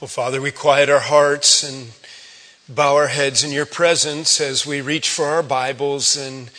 [0.00, 1.88] Well, Father, we quiet our hearts and
[2.66, 6.16] bow our heads in your presence as we reach for our Bibles.
[6.16, 6.50] And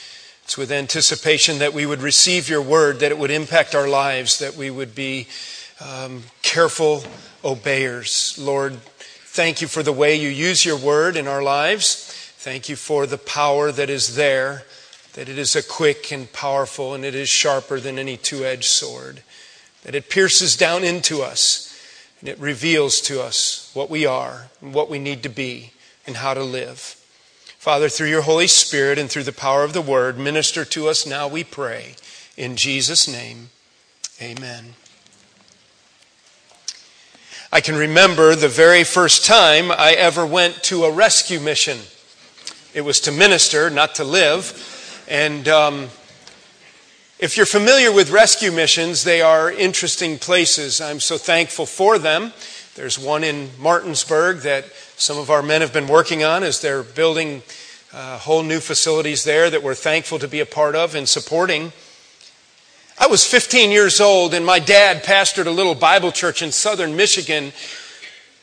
[0.44, 4.38] it's with anticipation that we would receive your word, that it would impact our lives,
[4.38, 5.28] that we would be
[5.84, 7.04] um, careful
[7.44, 8.38] obeyers.
[8.38, 11.96] Lord, thank you for the way you use your word in our lives.
[12.38, 14.66] Thank you for the power that is there,
[15.14, 18.66] that it is a quick and powerful, and it is sharper than any two edged
[18.66, 19.24] sword,
[19.82, 21.71] that it pierces down into us
[22.22, 25.74] and it reveals to us what we are and what we need to be
[26.08, 26.96] and how to live.
[27.58, 31.06] Father, through your Holy Spirit and through the power of the Word, minister to us
[31.06, 31.96] now, we pray.
[32.38, 33.50] In Jesus' name,
[34.22, 34.76] amen.
[37.52, 41.80] I can remember the very first time I ever went to a rescue mission.
[42.74, 45.04] It was to minister, not to live.
[45.10, 45.90] And um,
[47.22, 50.82] if you're familiar with rescue missions, they are interesting places.
[50.82, 52.34] I'm so thankful for them.
[52.74, 54.66] There's one in Martinsburg that
[54.98, 57.44] some of our men have been working on as they're building
[57.94, 61.72] uh, whole new facilities there that we're thankful to be a part of and supporting.
[63.00, 66.96] I was 15 years old, and my dad pastored a little Bible church in southern
[66.96, 67.54] Michigan.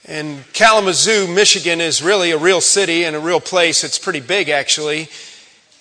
[0.05, 3.83] And Kalamazoo, Michigan is really a real city and a real place.
[3.83, 5.09] It's pretty big, actually.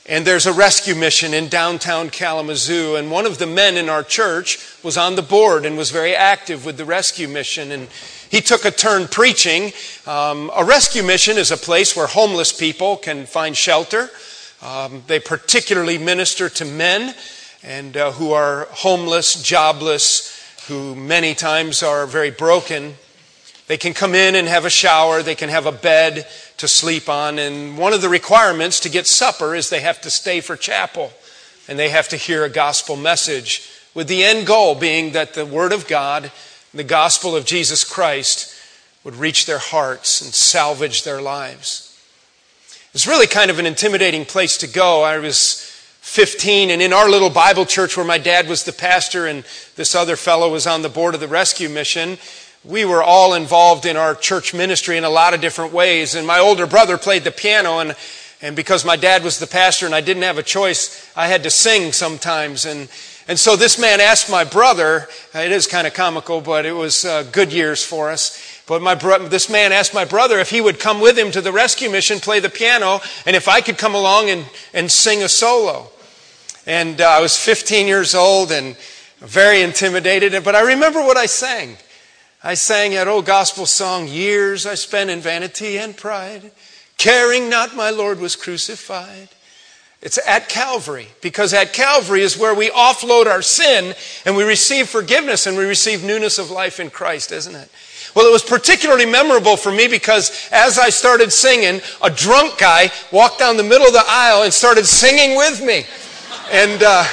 [0.10, 2.96] And there's a rescue mission in downtown Kalamazoo.
[2.96, 6.16] And one of the men in our church was on the board and was very
[6.16, 7.74] active with the rescue mission.
[7.74, 7.90] And
[8.30, 9.74] he took a turn preaching.
[10.06, 14.10] Um, a rescue mission is a place where homeless people can find shelter.
[14.62, 17.14] Um, they particularly minister to men
[17.62, 20.34] and uh, who are homeless, jobless,
[20.68, 22.96] who many times are very broken.
[23.68, 25.22] They can come in and have a shower.
[25.22, 26.26] They can have a bed
[26.58, 27.40] to sleep on.
[27.40, 31.14] And one of the requirements to get supper is they have to stay for chapel
[31.68, 35.46] and they have to hear a gospel message, with the end goal being that the
[35.46, 36.32] Word of God,
[36.74, 38.54] the gospel of Jesus Christ,
[39.04, 41.84] would reach their hearts and salvage their lives.
[42.94, 45.04] It's really kind of an intimidating place to go.
[45.04, 45.62] I was
[46.02, 49.44] 15 and in our little Bible church where my dad was the pastor and
[49.76, 52.18] this other fellow was on the board of the rescue mission,
[52.68, 56.16] we were all involved in our church ministry in a lot of different ways.
[56.16, 57.96] And my older brother played the piano, and,
[58.42, 61.44] and because my dad was the pastor and I didn't have a choice, I had
[61.44, 62.66] to sing sometimes.
[62.66, 62.90] And,
[63.28, 67.06] and so this man asked my brother, it is kind of comical, but it was
[67.06, 68.62] uh, good years for us.
[68.68, 71.42] But my bro- this man asked my brother if he would come with him to
[71.42, 75.24] the rescue mission, play the piano, and if I could come along and, and sing
[75.24, 75.88] a solo.
[76.66, 78.76] And uh, I was 15 years old and
[79.20, 81.78] very intimidated, but I remember what I sang.
[82.48, 86.52] I sang that old gospel song, Years I spent in vanity and pride,
[86.98, 89.28] caring not my Lord was crucified.
[90.02, 93.94] It's at Calvary, because at Calvary is where we offload our sin
[94.26, 97.70] and we receive forgiveness and we receive newness of life in Christ, isn't it?
[98.16, 102.94] Well, it was particularly memorable for me because as I started singing, a drunk guy
[103.12, 105.84] walked down the middle of the aisle and started singing with me.
[106.50, 107.04] And, uh,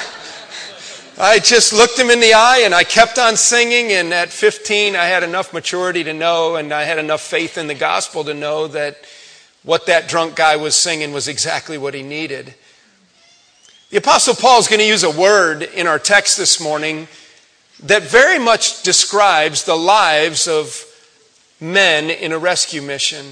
[1.17, 3.93] I just looked him in the eye and I kept on singing.
[3.93, 7.67] And at 15, I had enough maturity to know and I had enough faith in
[7.67, 8.97] the gospel to know that
[9.63, 12.53] what that drunk guy was singing was exactly what he needed.
[13.91, 17.07] The Apostle Paul is going to use a word in our text this morning
[17.83, 20.85] that very much describes the lives of
[21.61, 23.25] men in a rescue mission.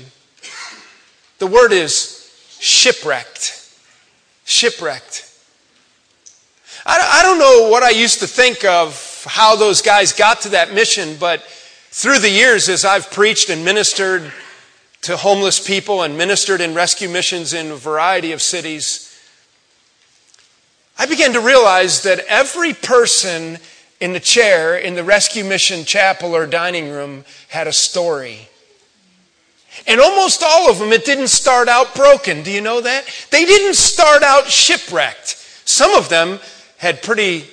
[1.40, 3.60] The word is shipwrecked.
[4.46, 5.33] Shipwrecked.
[6.86, 10.74] I don't know what I used to think of how those guys got to that
[10.74, 11.42] mission, but
[11.92, 14.34] through the years, as I've preached and ministered
[15.04, 19.10] to homeless people and ministered in rescue missions in a variety of cities,
[20.98, 23.60] I began to realize that every person
[24.02, 28.50] in the chair in the rescue mission chapel or dining room had a story.
[29.88, 32.44] And almost all of them, it didn't start out broken.
[32.44, 33.06] Do you know that?
[33.32, 35.38] They didn't start out shipwrecked.
[35.66, 36.40] Some of them
[36.84, 37.46] had pretty,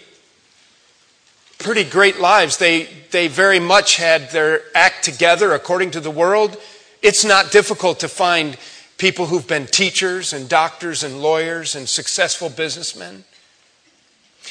[1.61, 2.57] pretty great lives.
[2.57, 6.57] They, they very much had their act together according to the world.
[7.01, 8.59] It's not difficult to find
[8.99, 13.23] people who've been teachers and doctors and lawyers and successful businessmen.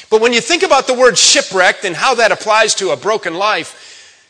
[0.08, 3.34] But when you think about the word shipwrecked and how that applies to a broken
[3.34, 4.24] life,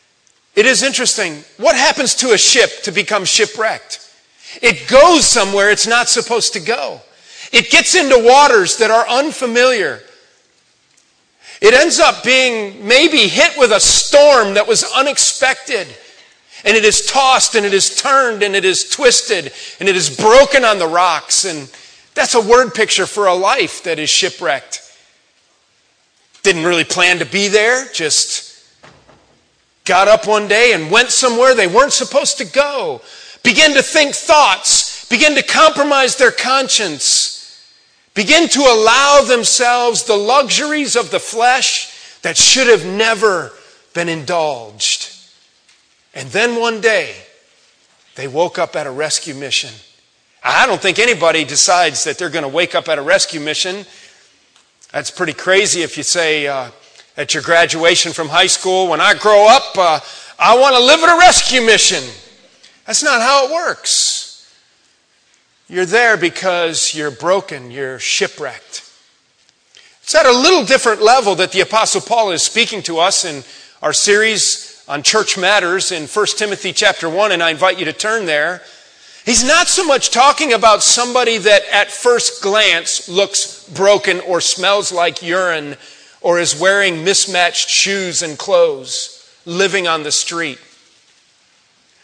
[0.53, 1.45] it is interesting.
[1.55, 4.05] What happens to a ship to become shipwrecked?
[4.61, 6.99] It goes somewhere it's not supposed to go.
[7.53, 10.03] It gets into waters that are unfamiliar.
[11.61, 15.87] It ends up being maybe hit with a storm that was unexpected.
[16.65, 20.15] And it is tossed and it is turned and it is twisted and it is
[20.15, 21.45] broken on the rocks.
[21.45, 21.71] And
[22.15, 24.81] that's a word picture for a life that is shipwrecked.
[26.43, 28.51] Didn't really plan to be there, just
[29.85, 33.01] got up one day and went somewhere they weren't supposed to go,
[33.43, 37.20] begin to think thoughts, begin to compromise their conscience,
[38.13, 43.51] begin to allow themselves the luxuries of the flesh that should have never
[43.93, 45.15] been indulged.
[46.13, 47.15] And then one day,
[48.15, 49.73] they woke up at a rescue mission.
[50.43, 53.85] I don't think anybody decides that they're going to wake up at a rescue mission.
[54.91, 56.71] That's pretty crazy if you say uh,
[57.15, 59.99] at your graduation from high school, when I grow up, uh,
[60.39, 62.03] I want to live at a rescue mission.
[62.85, 64.20] That's not how it works.
[65.71, 68.83] You're there because you're broken, you're shipwrecked.
[70.03, 73.45] It's at a little different level that the Apostle Paul is speaking to us in
[73.81, 77.93] our series on church matters in 1 Timothy chapter 1, and I invite you to
[77.93, 78.61] turn there.
[79.25, 84.91] He's not so much talking about somebody that at first glance looks broken or smells
[84.91, 85.77] like urine
[86.19, 90.59] or is wearing mismatched shoes and clothes, living on the street.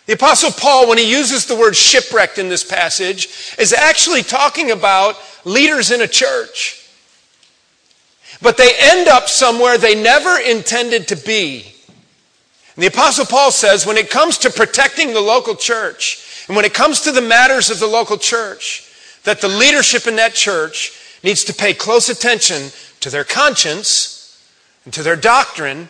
[0.08, 4.72] The Apostle Paul, when he uses the word shipwrecked in this passage, is actually talking
[4.72, 6.90] about leaders in a church.
[8.42, 11.74] But they end up somewhere they never intended to be.
[12.76, 16.64] And the Apostle Paul says when it comes to protecting the local church, and when
[16.64, 18.90] it comes to the matters of the local church,
[19.26, 22.72] that the leadership in that church needs to pay close attention
[23.02, 24.42] to their conscience
[24.86, 25.90] and to their doctrine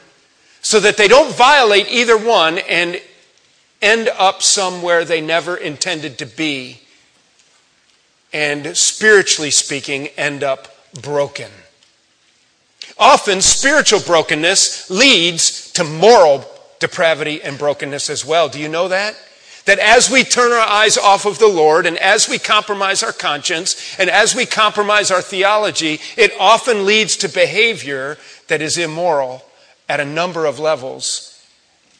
[0.61, 2.99] so that they don't violate either one and
[3.81, 6.79] end up somewhere they never intended to be
[8.33, 11.51] and spiritually speaking end up broken.
[12.97, 16.45] Often spiritual brokenness leads to moral
[16.79, 18.49] depravity and brokenness as well.
[18.49, 19.15] Do you know that?
[19.67, 23.11] that as we turn our eyes off of the Lord and as we compromise our
[23.11, 29.43] conscience and as we compromise our theology, it often leads to behavior that is immoral
[29.89, 31.26] at a number of levels.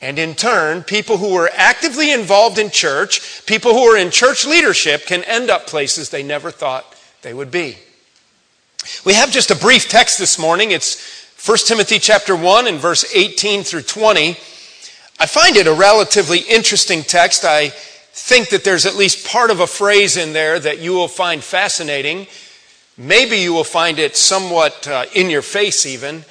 [0.02, 4.46] And in turn, people who are actively involved in church, people who are in church
[4.46, 7.78] leadership, can end up places they never thought they would be.
[9.04, 10.72] We have just a brief text this morning.
[10.72, 14.30] It's 1 Timothy chapter 1 and verse 18 through 20.
[15.20, 17.44] I find it a relatively interesting text.
[17.44, 21.08] I think that there's at least part of a phrase in there that you will
[21.08, 22.28] find fascinating.
[22.98, 26.24] Maybe you will find it somewhat uh, in your face, even.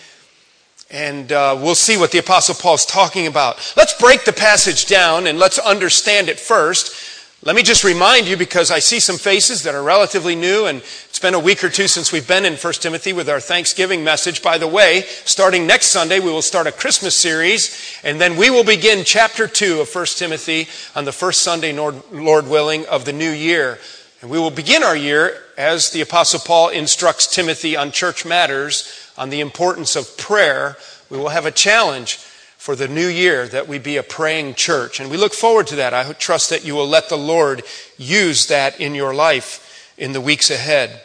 [0.91, 3.75] And uh, we'll see what the Apostle Paul is talking about.
[3.77, 6.95] Let's break the passage down and let's understand it first.
[7.43, 10.79] Let me just remind you, because I see some faces that are relatively new, and
[10.79, 14.03] it's been a week or two since we've been in 1 Timothy with our Thanksgiving
[14.03, 14.43] message.
[14.43, 18.51] By the way, starting next Sunday, we will start a Christmas series, and then we
[18.51, 20.67] will begin chapter 2 of 1 Timothy
[20.99, 23.79] on the first Sunday, Lord willing, of the new year.
[24.23, 29.06] And we will begin our year as the Apostle Paul instructs Timothy on church matters,
[29.17, 30.77] on the importance of prayer.
[31.11, 32.17] We will have a challenge
[32.57, 34.99] for the new year that we be a praying church.
[34.99, 35.95] And we look forward to that.
[35.95, 37.63] I trust that you will let the Lord
[37.97, 41.01] use that in your life in the weeks ahead.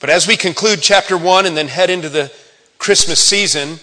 [0.00, 2.32] But as we conclude chapter 1 and then head into the
[2.78, 3.78] Christmas season,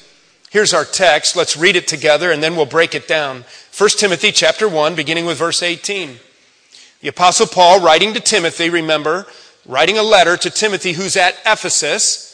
[0.50, 1.36] here's our text.
[1.36, 3.46] Let's read it together and then we'll break it down.
[3.76, 6.18] 1 Timothy chapter 1 beginning with verse 18.
[7.00, 9.26] The apostle Paul writing to Timothy, remember,
[9.66, 12.31] writing a letter to Timothy who's at Ephesus,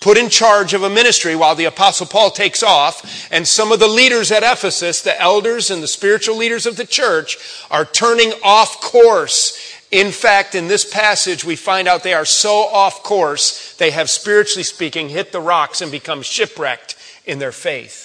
[0.00, 3.28] put in charge of a ministry while the apostle Paul takes off.
[3.32, 6.86] And some of the leaders at Ephesus, the elders and the spiritual leaders of the
[6.86, 7.36] church,
[7.70, 9.74] are turning off course.
[9.90, 14.10] In fact, in this passage, we find out they are so off course, they have
[14.10, 18.04] spiritually speaking hit the rocks and become shipwrecked in their faith.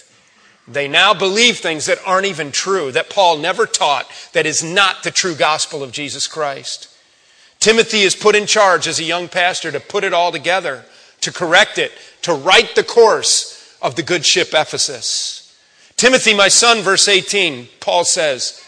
[0.65, 5.03] They now believe things that aren't even true, that Paul never taught, that is not
[5.03, 6.87] the true gospel of Jesus Christ.
[7.59, 10.85] Timothy is put in charge as a young pastor to put it all together
[11.23, 15.39] to correct it, to right the course of the good ship Ephesus.
[15.95, 18.61] Timothy, my son, verse 18, Paul says,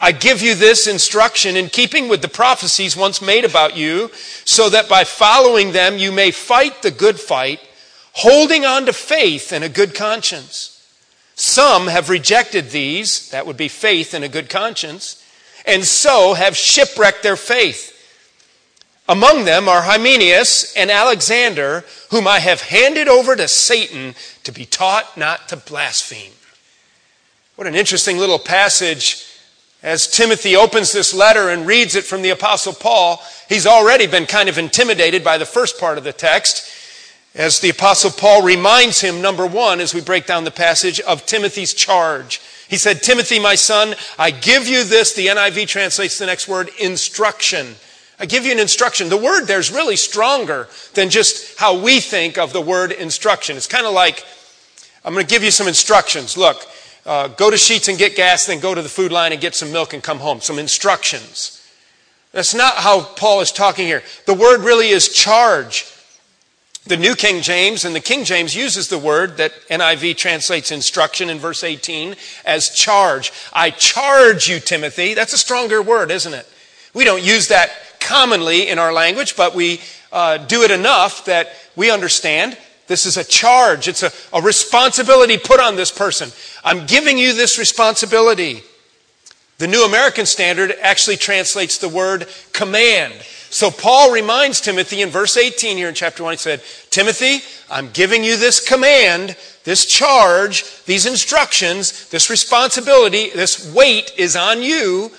[0.00, 4.10] I give you this instruction in keeping with the prophecies once made about you,
[4.44, 7.60] so that by following them you may fight the good fight,
[8.12, 10.72] holding on to faith and a good conscience.
[11.34, 15.22] Some have rejected these, that would be faith and a good conscience,
[15.66, 17.95] and so have shipwrecked their faith.
[19.08, 24.64] Among them are Hymenaeus and Alexander, whom I have handed over to Satan to be
[24.64, 26.32] taught not to blaspheme.
[27.54, 29.24] What an interesting little passage.
[29.82, 34.26] As Timothy opens this letter and reads it from the Apostle Paul, he's already been
[34.26, 36.68] kind of intimidated by the first part of the text.
[37.34, 41.26] As the Apostle Paul reminds him, number one, as we break down the passage, of
[41.26, 42.40] Timothy's charge.
[42.66, 46.70] He said, Timothy, my son, I give you this, the NIV translates the next word,
[46.80, 47.76] instruction
[48.18, 49.08] I give you an instruction.
[49.08, 53.56] The word there's really stronger than just how we think of the word instruction.
[53.56, 54.24] It's kind of like,
[55.04, 56.36] I'm going to give you some instructions.
[56.36, 56.66] Look,
[57.04, 59.54] uh, go to Sheetz and get gas, then go to the food line and get
[59.54, 60.40] some milk and come home.
[60.40, 61.62] Some instructions.
[62.32, 64.02] That's not how Paul is talking here.
[64.26, 65.86] The word really is charge.
[66.86, 71.28] The New King James and the King James uses the word that NIV translates instruction
[71.28, 73.32] in verse 18 as charge.
[73.52, 75.14] I charge you, Timothy.
[75.14, 76.48] That's a stronger word, isn't it?
[76.94, 77.72] We don't use that
[78.06, 79.80] commonly in our language, but we
[80.12, 83.88] uh, do it enough that we understand this is a charge.
[83.88, 86.30] It's a, a responsibility put on this person.
[86.64, 88.62] I'm giving you this responsibility.
[89.58, 93.14] The New American Standard actually translates the word command.
[93.50, 97.90] So Paul reminds Timothy in verse 18 here in chapter 1, he said, Timothy, I'm
[97.90, 105.10] giving you this command, this charge, these instructions, this responsibility, this weight is on you.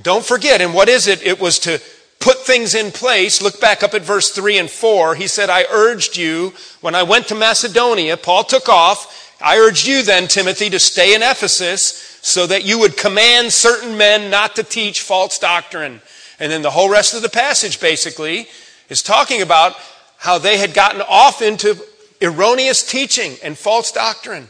[0.00, 0.60] Don't forget.
[0.60, 1.22] And what is it?
[1.22, 1.80] It was to
[2.20, 3.42] put things in place.
[3.42, 5.16] Look back up at verse 3 and 4.
[5.16, 8.16] He said, I urged you when I went to Macedonia.
[8.16, 9.36] Paul took off.
[9.40, 13.96] I urged you then, Timothy, to stay in Ephesus so that you would command certain
[13.96, 16.00] men not to teach false doctrine
[16.40, 18.48] and then the whole rest of the passage basically
[18.88, 19.76] is talking about
[20.16, 21.76] how they had gotten off into
[22.20, 24.48] erroneous teaching and false doctrine.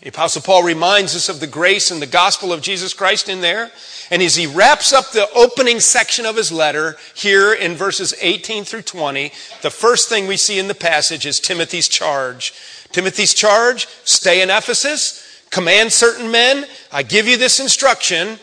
[0.00, 3.40] The Apostle Paul reminds us of the grace and the gospel of Jesus Christ in
[3.40, 3.72] there.
[4.12, 8.62] And as he wraps up the opening section of his letter here in verses 18
[8.62, 12.54] through 20, the first thing we see in the passage is Timothy's charge.
[12.92, 16.66] Timothy's charge stay in Ephesus, command certain men.
[16.92, 18.38] I give you this instruction.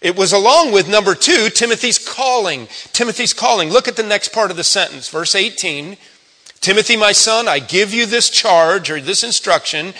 [0.00, 2.66] It was along with number two, Timothy's calling.
[2.92, 3.70] Timothy's calling.
[3.70, 5.96] Look at the next part of the sentence, verse 18.
[6.60, 9.94] Timothy, my son, I give you this charge or this instruction,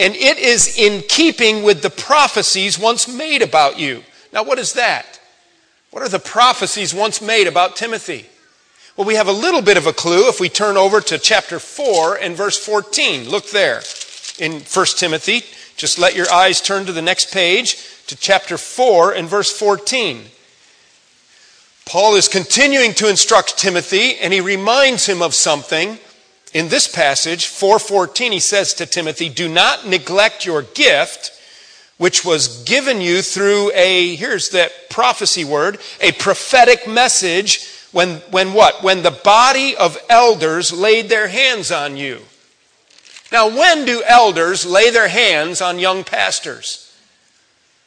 [0.00, 4.02] and it is in keeping with the prophecies once made about you.
[4.32, 5.20] Now, what is that?
[5.90, 8.24] What are the prophecies once made about Timothy?
[8.96, 11.58] Well, we have a little bit of a clue if we turn over to chapter
[11.58, 13.28] 4 and verse 14.
[13.28, 13.82] Look there
[14.38, 15.42] in 1 Timothy.
[15.76, 17.76] Just let your eyes turn to the next page
[18.06, 20.24] to chapter 4 and verse 14.
[21.84, 25.98] Paul is continuing to instruct Timothy and he reminds him of something.
[26.52, 31.30] In this passage, 4:14, he says to Timothy, "Do not neglect your gift,
[31.96, 38.52] which was given you through a here's that prophecy word, a prophetic message when when
[38.52, 38.82] what?
[38.82, 42.26] When the body of elders laid their hands on you."
[43.30, 46.89] Now, when do elders lay their hands on young pastors?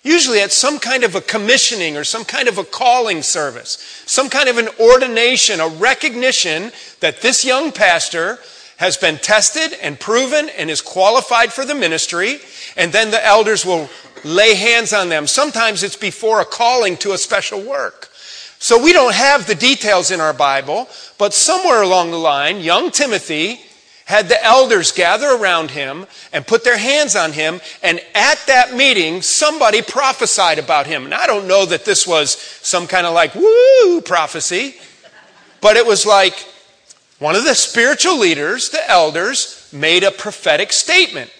[0.03, 4.29] Usually at some kind of a commissioning or some kind of a calling service, some
[4.29, 8.39] kind of an ordination, a recognition that this young pastor
[8.77, 12.39] has been tested and proven and is qualified for the ministry,
[12.75, 13.89] and then the elders will
[14.25, 15.25] lay hands on them.
[15.25, 18.09] Sometimes it's before a calling to a special work.
[18.59, 22.91] So we don't have the details in our Bible, but somewhere along the line, young
[22.91, 23.61] Timothy
[24.05, 27.61] had the elders gather around him and put their hands on him.
[27.81, 31.05] And at that meeting, somebody prophesied about him.
[31.05, 34.75] And I don't know that this was some kind of like, woo prophecy,
[35.61, 36.35] but it was like
[37.19, 41.31] one of the spiritual leaders, the elders, made a prophetic statement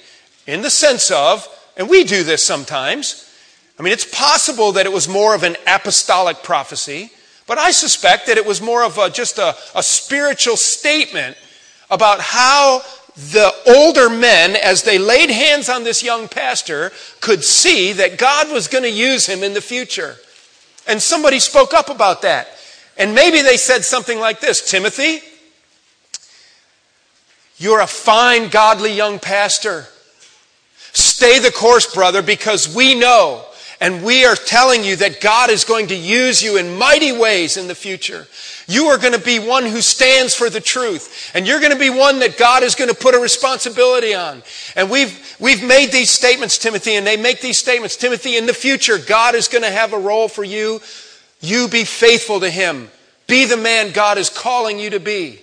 [0.48, 3.30] in the sense of, and we do this sometimes.
[3.78, 7.12] I mean, it's possible that it was more of an apostolic prophecy,
[7.48, 11.36] but I suspect that it was more of a, just a, a spiritual statement
[11.94, 12.82] about how
[13.16, 18.52] the older men, as they laid hands on this young pastor, could see that God
[18.52, 20.16] was going to use him in the future.
[20.88, 22.48] And somebody spoke up about that.
[22.98, 25.22] And maybe they said something like this Timothy,
[27.58, 29.86] you're a fine, godly young pastor.
[30.92, 33.46] Stay the course, brother, because we know
[33.80, 37.58] and we are telling you that God is going to use you in mighty ways
[37.58, 38.28] in the future.
[38.68, 41.32] You are going to be one who stands for the truth.
[41.34, 44.44] And you're going to be one that God is going to put a responsibility on.
[44.76, 47.98] And we've, we've made these statements, Timothy, and they make these statements.
[47.98, 50.82] Timothy, in the future, God is going to have a role for you.
[51.42, 52.90] You be faithful to Him.
[53.28, 55.42] Be the man God is calling you to be.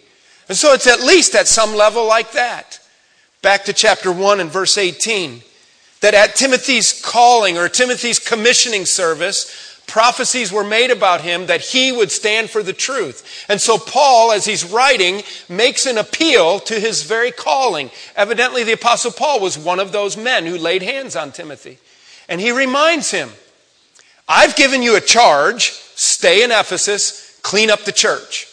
[0.48, 2.80] And so it's at least at some level like that.
[3.42, 5.42] Back to chapter 1 and verse 18
[6.00, 11.92] that at Timothy's calling or Timothy's commissioning service, prophecies were made about him that he
[11.92, 13.44] would stand for the truth.
[13.48, 17.90] And so Paul, as he's writing, makes an appeal to his very calling.
[18.16, 21.78] Evidently, the Apostle Paul was one of those men who laid hands on Timothy.
[22.28, 23.30] And he reminds him,
[24.28, 28.46] I've given you a charge, stay in Ephesus, clean up the church.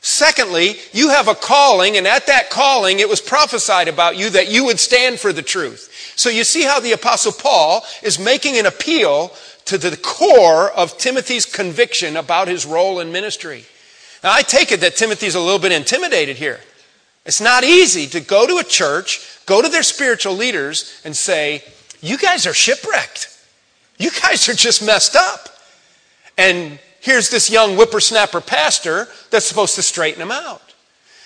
[0.00, 4.50] Secondly, you have a calling, and at that calling, it was prophesied about you that
[4.50, 6.14] you would stand for the truth.
[6.16, 9.30] So you see how the Apostle Paul is making an appeal
[9.78, 13.64] to the core of Timothy's conviction about his role in ministry.
[14.22, 16.60] Now, I take it that Timothy's a little bit intimidated here.
[17.24, 21.62] It's not easy to go to a church, go to their spiritual leaders, and say,
[22.00, 23.28] You guys are shipwrecked.
[23.98, 25.48] You guys are just messed up.
[26.38, 30.62] And here's this young whippersnapper pastor that's supposed to straighten him out.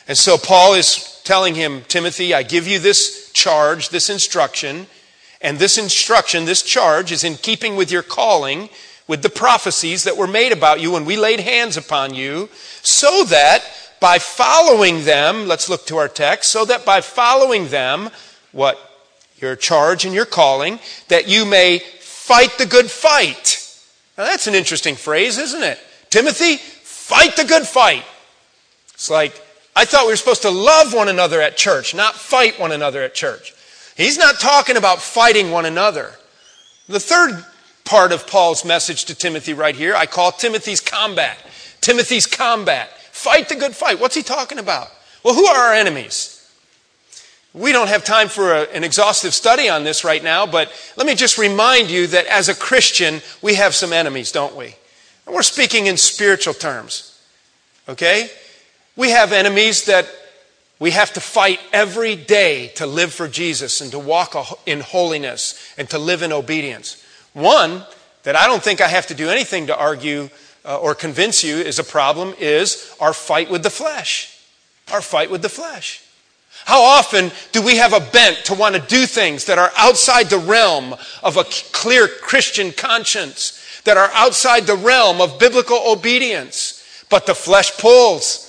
[0.08, 4.86] And so Paul is telling him, Timothy, I give you this charge, this instruction,
[5.44, 8.70] and this instruction, this charge is in keeping with your calling,
[9.06, 12.48] with the prophecies that were made about you when we laid hands upon you,
[12.82, 13.62] so that
[14.00, 18.08] by following them, let's look to our text, so that by following them,
[18.52, 18.78] what?
[19.38, 23.60] Your charge and your calling, that you may fight the good fight.
[24.16, 25.78] Now that's an interesting phrase, isn't it?
[26.08, 28.04] Timothy, fight the good fight.
[28.94, 29.38] It's like,
[29.76, 33.02] I thought we were supposed to love one another at church, not fight one another
[33.02, 33.52] at church.
[33.96, 36.12] He's not talking about fighting one another.
[36.88, 37.44] The third
[37.84, 41.38] part of Paul's message to Timothy right here, I call Timothy's combat.
[41.80, 42.90] Timothy's combat.
[43.12, 44.00] Fight the good fight.
[44.00, 44.88] What's he talking about?
[45.22, 46.30] Well, who are our enemies?
[47.52, 51.06] We don't have time for a, an exhaustive study on this right now, but let
[51.06, 54.74] me just remind you that as a Christian, we have some enemies, don't we?
[55.24, 57.22] And we're speaking in spiritual terms.
[57.88, 58.28] Okay?
[58.96, 60.08] We have enemies that
[60.84, 64.36] we have to fight every day to live for Jesus and to walk
[64.66, 67.02] in holiness and to live in obedience.
[67.32, 67.82] One
[68.24, 70.28] that I don't think I have to do anything to argue
[70.62, 74.38] uh, or convince you is a problem is our fight with the flesh.
[74.92, 76.04] Our fight with the flesh.
[76.66, 80.28] How often do we have a bent to want to do things that are outside
[80.28, 87.06] the realm of a clear Christian conscience, that are outside the realm of biblical obedience,
[87.08, 88.43] but the flesh pulls.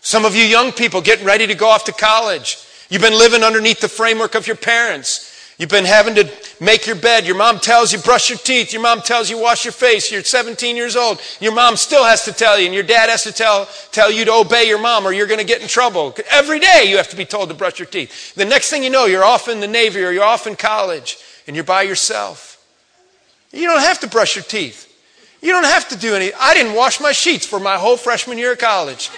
[0.00, 2.58] Some of you young people getting ready to go off to college.
[2.88, 5.26] You've been living underneath the framework of your parents.
[5.60, 6.26] You've been having to
[6.58, 7.26] make your bed.
[7.26, 8.72] Your mom tells you brush your teeth.
[8.72, 10.10] Your mom tells you wash your face.
[10.10, 11.20] You're 17 years old.
[11.38, 14.24] Your mom still has to tell you, and your dad has to tell, tell you
[14.24, 16.16] to obey your mom or you're going to get in trouble.
[16.30, 18.34] Every day you have to be told to brush your teeth.
[18.34, 21.18] The next thing you know, you're off in the Navy or you're off in college
[21.46, 22.66] and you're by yourself.
[23.52, 24.86] You don't have to brush your teeth.
[25.42, 26.32] You don't have to do any.
[26.40, 29.10] I didn't wash my sheets for my whole freshman year of college.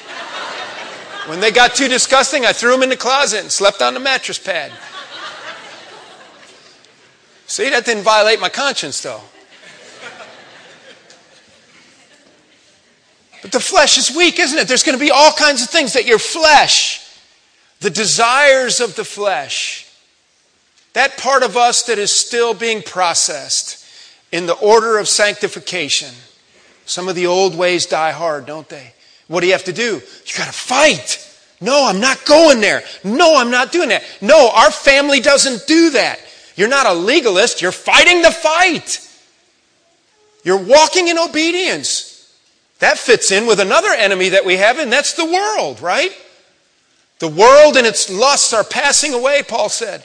[1.26, 4.00] When they got too disgusting, I threw them in the closet and slept on the
[4.00, 4.72] mattress pad.
[7.46, 9.20] See, that didn't violate my conscience, though.
[13.42, 14.68] But the flesh is weak, isn't it?
[14.68, 17.06] There's going to be all kinds of things that your flesh,
[17.80, 19.88] the desires of the flesh,
[20.92, 23.84] that part of us that is still being processed
[24.30, 26.14] in the order of sanctification.
[26.86, 28.92] Some of the old ways die hard, don't they?
[29.28, 30.02] What do you have to do?
[30.26, 31.28] You got to fight.
[31.60, 32.82] No, I'm not going there.
[33.04, 34.02] No, I'm not doing that.
[34.20, 36.18] No, our family doesn't do that.
[36.56, 39.08] You're not a legalist, you're fighting the fight.
[40.44, 42.08] You're walking in obedience.
[42.80, 46.10] That fits in with another enemy that we have, and that's the world, right?
[47.20, 50.04] The world and its lusts are passing away, Paul said.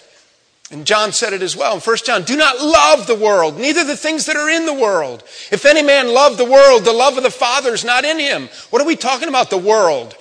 [0.70, 2.24] And John said it as well in 1 John.
[2.24, 5.24] Do not love the world, neither the things that are in the world.
[5.50, 8.50] If any man love the world, the love of the Father is not in him.
[8.70, 10.16] What are we talking about, the world?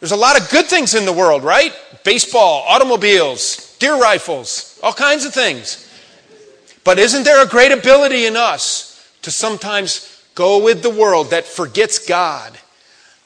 [0.00, 1.72] There's a lot of good things in the world, right?
[2.04, 5.90] Baseball, automobiles, deer rifles, all kinds of things.
[6.82, 11.46] But isn't there a great ability in us to sometimes go with the world that
[11.46, 12.58] forgets God,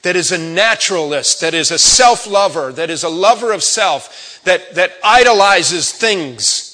[0.01, 4.41] that is a naturalist, that is a self lover, that is a lover of self,
[4.45, 6.65] that, that idolizes things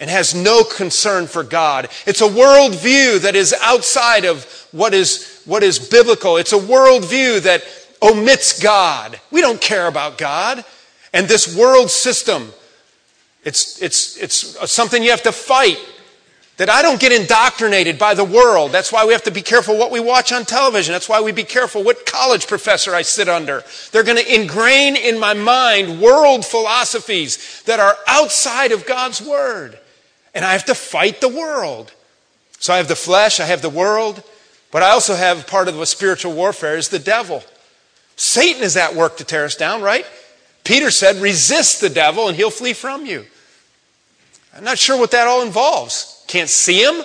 [0.00, 1.88] and has no concern for God?
[2.06, 6.36] It's a worldview that is outside of what is, what is biblical.
[6.36, 7.64] It's a worldview that
[8.02, 9.20] omits God.
[9.30, 10.64] We don't care about God.
[11.12, 12.52] And this world system
[13.48, 15.78] it's, it's, it's something you have to fight.
[16.58, 18.72] That I don't get indoctrinated by the world.
[18.72, 20.92] That's why we have to be careful what we watch on television.
[20.92, 23.62] That's why we be careful what college professor I sit under.
[23.92, 29.78] They're going to ingrain in my mind world philosophies that are outside of God's word.
[30.34, 31.92] And I have to fight the world.
[32.58, 34.22] So I have the flesh, I have the world,
[34.72, 37.42] but I also have part of the spiritual warfare is the devil.
[38.16, 40.04] Satan is at work to tear us down, right?
[40.64, 43.26] Peter said, resist the devil and he'll flee from you.
[44.58, 46.24] I'm not sure what that all involves.
[46.26, 47.02] Can't see him.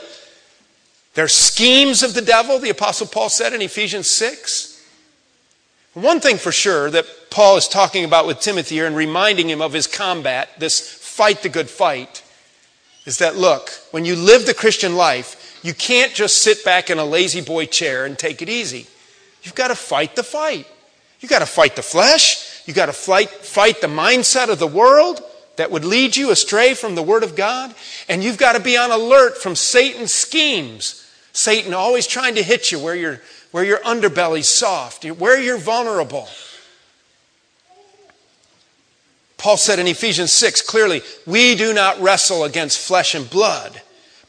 [1.13, 4.83] They're schemes of the devil, the Apostle Paul said in Ephesians 6.
[5.93, 9.61] One thing for sure that Paul is talking about with Timothy here and reminding him
[9.61, 12.23] of his combat, this fight the good fight,
[13.05, 16.97] is that look, when you live the Christian life, you can't just sit back in
[16.97, 18.87] a lazy boy chair and take it easy.
[19.43, 20.65] You've got to fight the fight.
[21.19, 22.63] You've got to fight the flesh.
[22.65, 25.21] You've got to fight, fight the mindset of the world
[25.55, 27.73] that would lead you astray from the Word of God.
[28.09, 30.99] And you've got to be on alert from Satan's schemes.
[31.31, 36.27] Satan always trying to hit you where, your where your underbelly's soft, where you're vulnerable.
[39.37, 43.81] Paul said in Ephesians 6 clearly, we do not wrestle against flesh and blood,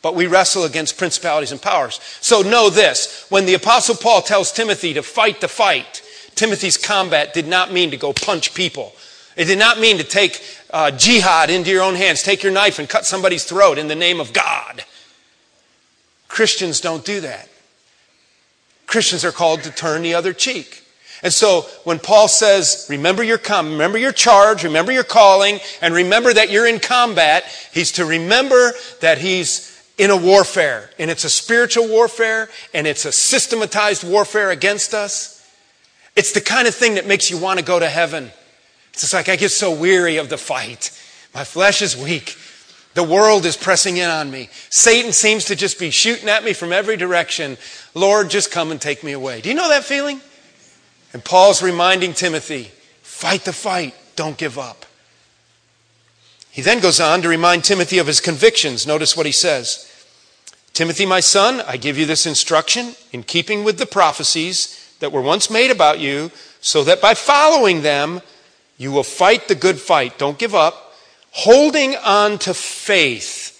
[0.02, 2.00] but we wrestle against principalities and powers.
[2.20, 6.02] So know this when the Apostle Paul tells Timothy to fight the fight,
[6.34, 8.92] Timothy's combat did not mean to go punch people.
[9.36, 12.78] It did not mean to take uh, jihad into your own hands, take your knife
[12.78, 14.84] and cut somebody's throat in the name of God.
[16.28, 17.48] Christians don't do that.
[18.86, 20.82] Christians are called to turn the other cheek.
[21.22, 25.94] And so when Paul says, remember your com- remember your charge, remember your calling, and
[25.94, 30.90] remember that you're in combat, he's to remember that he's in a warfare.
[30.98, 35.50] And it's a spiritual warfare, and it's a systematized warfare against us.
[36.14, 38.30] It's the kind of thing that makes you want to go to heaven.
[38.94, 40.92] It's just like I get so weary of the fight.
[41.34, 42.36] My flesh is weak.
[42.94, 44.50] The world is pressing in on me.
[44.70, 47.58] Satan seems to just be shooting at me from every direction.
[47.94, 49.40] Lord, just come and take me away.
[49.40, 50.20] Do you know that feeling?
[51.12, 52.70] And Paul's reminding Timothy
[53.02, 54.86] fight the fight, don't give up.
[56.52, 58.86] He then goes on to remind Timothy of his convictions.
[58.86, 59.90] Notice what he says
[60.72, 65.20] Timothy, my son, I give you this instruction in keeping with the prophecies that were
[65.20, 66.30] once made about you,
[66.60, 68.22] so that by following them,
[68.76, 70.18] you will fight the good fight.
[70.18, 70.94] Don't give up.
[71.30, 73.50] Holding on to faith.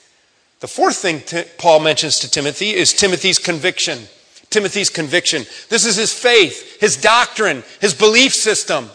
[0.61, 1.22] The fourth thing
[1.59, 3.98] Paul mentions to Timothy is Timothy's conviction.
[4.50, 5.44] Timothy's conviction.
[5.68, 8.85] This is his faith, his doctrine, his belief system.
[8.85, 8.90] He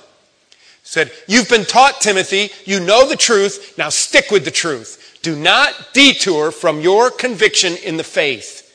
[0.84, 5.20] said, You've been taught, Timothy, you know the truth, now stick with the truth.
[5.22, 8.66] Do not detour from your conviction in the faith.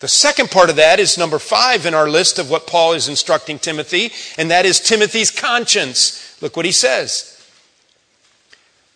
[0.00, 3.08] The second part of that is number five in our list of what Paul is
[3.08, 6.27] instructing Timothy, and that is Timothy's conscience.
[6.40, 7.34] Look what he says.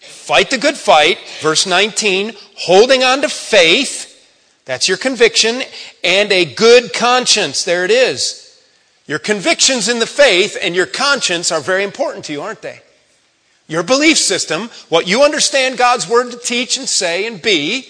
[0.01, 4.13] Fight the good fight, verse 19, holding on to faith
[4.65, 5.63] that's your conviction
[6.05, 7.65] and a good conscience.
[7.65, 8.39] There it is.
[9.07, 12.81] Your convictions in the faith and your conscience are very important to you, aren't they?
[13.67, 17.89] Your belief system, what you understand God's word to teach and say and be,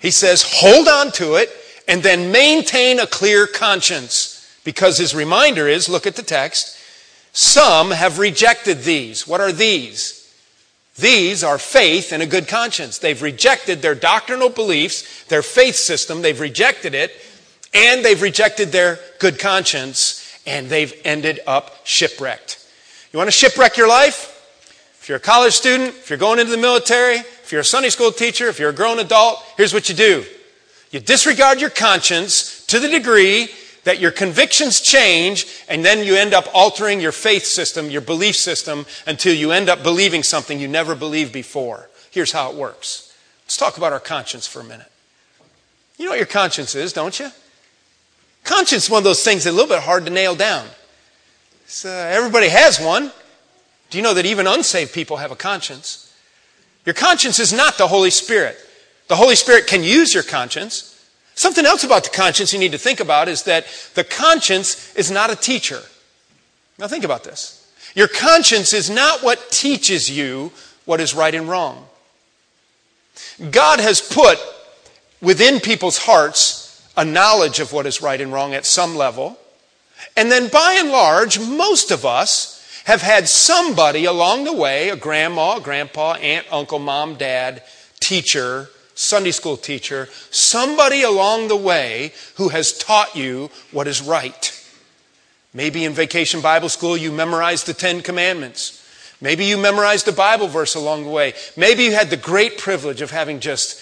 [0.00, 1.50] he says, hold on to it
[1.88, 4.38] and then maintain a clear conscience.
[4.64, 6.78] Because his reminder is look at the text.
[7.32, 9.26] Some have rejected these.
[9.26, 10.18] What are these?
[10.98, 12.98] These are faith and a good conscience.
[12.98, 17.12] They've rejected their doctrinal beliefs, their faith system, they've rejected it,
[17.72, 22.58] and they've rejected their good conscience, and they've ended up shipwrecked.
[23.12, 24.28] You want to shipwreck your life?
[25.00, 27.88] If you're a college student, if you're going into the military, if you're a Sunday
[27.88, 30.24] school teacher, if you're a grown adult, here's what you do.
[30.90, 33.48] You disregard your conscience to the degree
[33.84, 38.36] that your convictions change and then you end up altering your faith system, your belief
[38.36, 41.88] system, until you end up believing something you never believed before.
[42.10, 43.12] Here's how it works.
[43.44, 44.90] Let's talk about our conscience for a minute.
[45.96, 47.28] You know what your conscience is, don't you?
[48.44, 50.66] Conscience is one of those things that's a little bit hard to nail down.
[51.84, 53.12] Everybody has one.
[53.90, 56.12] Do you know that even unsaved people have a conscience?
[56.84, 58.56] Your conscience is not the Holy Spirit.
[59.08, 60.91] The Holy Spirit can use your conscience.
[61.34, 65.10] Something else about the conscience you need to think about is that the conscience is
[65.10, 65.80] not a teacher.
[66.78, 67.58] Now, think about this.
[67.94, 70.52] Your conscience is not what teaches you
[70.84, 71.86] what is right and wrong.
[73.50, 74.38] God has put
[75.20, 79.38] within people's hearts a knowledge of what is right and wrong at some level.
[80.16, 84.96] And then, by and large, most of us have had somebody along the way a
[84.96, 87.62] grandma, grandpa, aunt, uncle, mom, dad,
[88.00, 88.68] teacher
[89.02, 94.58] Sunday school teacher, somebody along the way who has taught you what is right.
[95.52, 98.78] Maybe in vacation Bible school you memorized the Ten Commandments.
[99.20, 101.34] Maybe you memorized a Bible verse along the way.
[101.56, 103.80] Maybe you had the great privilege of having just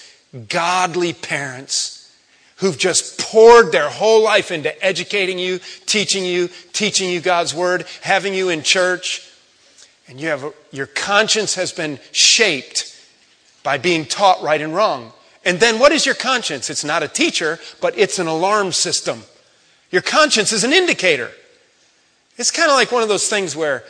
[0.49, 1.97] godly parents
[2.57, 7.87] who've just poured their whole life into educating you, teaching you, teaching you God's Word,
[8.01, 9.31] having you in church.
[10.09, 12.90] And you have your conscience has been shaped
[13.63, 15.13] by being taught right and wrong.
[15.45, 16.71] And then what is your conscience?
[16.71, 19.23] It's not a teacher, but it's an alarm system.
[19.91, 21.31] Your conscience is an indicator.
[22.37, 23.85] It's kind of like one of those things where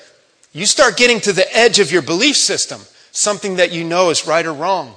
[0.52, 2.80] you start getting to the edge of your belief system,
[3.12, 4.94] something that you know is right or wrong.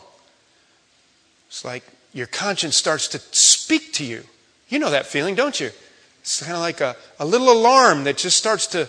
[1.48, 1.84] It's like
[2.14, 4.24] your conscience starts to speak to you.
[4.70, 5.70] You know that feeling, don't you?
[6.22, 8.88] It's kind of like a, a little alarm that just starts to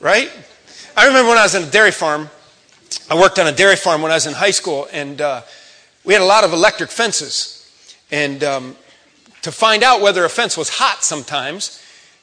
[0.00, 0.30] Right?
[0.96, 2.30] I remember when I was in a dairy farm,
[3.10, 5.42] I worked on a dairy farm when I was in high school, and uh,
[6.04, 7.54] we had a lot of electric fences.
[8.10, 8.76] And um,
[9.42, 11.82] to find out whether a fence was hot sometimes,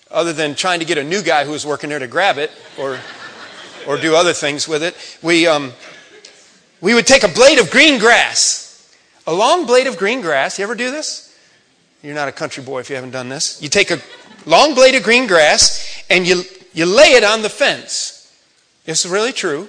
[0.09, 2.51] other than trying to get a new guy who was working there to grab it
[2.77, 2.99] or,
[3.87, 5.73] or do other things with it, we, um,
[6.81, 8.95] we would take a blade of green grass,
[9.27, 10.57] a long blade of green grass.
[10.59, 11.34] You ever do this?
[12.05, 13.59] You're not a country boy if you haven't done this.
[13.63, 13.97] You take a
[14.45, 18.31] long blade of green grass and you, you lay it on the fence.
[18.85, 19.67] Is really true,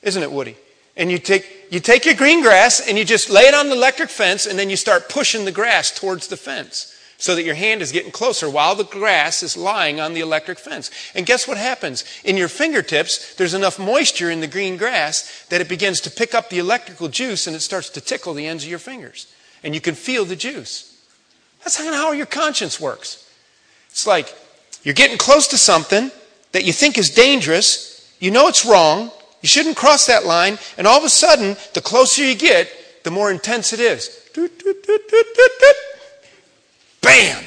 [0.00, 0.56] isn't it, Woody?
[0.96, 3.74] And you take, you take your green grass and you just lay it on the
[3.74, 7.54] electric fence and then you start pushing the grass towards the fence so that your
[7.54, 10.90] hand is getting closer while the grass is lying on the electric fence.
[11.14, 12.04] And guess what happens?
[12.24, 16.34] In your fingertips, there's enough moisture in the green grass that it begins to pick
[16.34, 19.26] up the electrical juice and it starts to tickle the ends of your fingers.
[19.62, 20.85] And you can feel the juice.
[21.66, 23.28] That's not how your conscience works.
[23.90, 24.32] It's like
[24.84, 26.12] you're getting close to something
[26.52, 29.10] that you think is dangerous, you know it's wrong,
[29.42, 32.70] you shouldn't cross that line, and all of a sudden, the closer you get,
[33.02, 34.30] the more intense it is.
[34.32, 35.76] Doot, doot, doot,
[37.02, 37.42] Bam!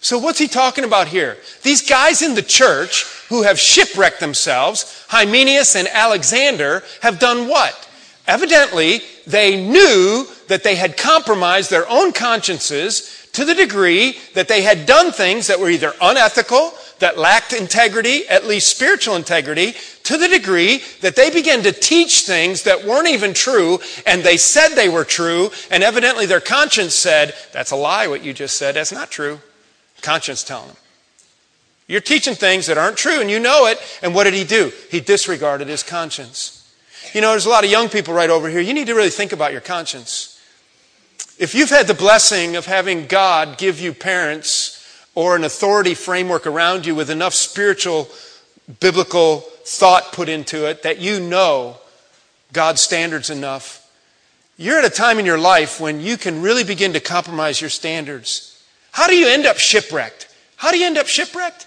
[0.00, 1.38] So, what's he talking about here?
[1.62, 7.87] These guys in the church who have shipwrecked themselves, Hymenaeus and Alexander, have done what?
[8.28, 14.62] Evidently, they knew that they had compromised their own consciences to the degree that they
[14.62, 20.18] had done things that were either unethical, that lacked integrity, at least spiritual integrity, to
[20.18, 24.74] the degree that they began to teach things that weren't even true, and they said
[24.74, 28.74] they were true, and evidently their conscience said, That's a lie, what you just said.
[28.74, 29.40] That's not true.
[30.02, 30.76] Conscience telling them.
[31.86, 33.78] You're teaching things that aren't true, and you know it.
[34.02, 34.70] And what did he do?
[34.90, 36.57] He disregarded his conscience.
[37.14, 38.60] You know, there's a lot of young people right over here.
[38.60, 40.38] You need to really think about your conscience.
[41.38, 44.74] If you've had the blessing of having God give you parents
[45.14, 48.08] or an authority framework around you with enough spiritual,
[48.80, 51.76] biblical thought put into it that you know
[52.52, 53.86] God's standards enough,
[54.56, 57.70] you're at a time in your life when you can really begin to compromise your
[57.70, 58.62] standards.
[58.90, 60.28] How do you end up shipwrecked?
[60.56, 61.66] How do you end up shipwrecked?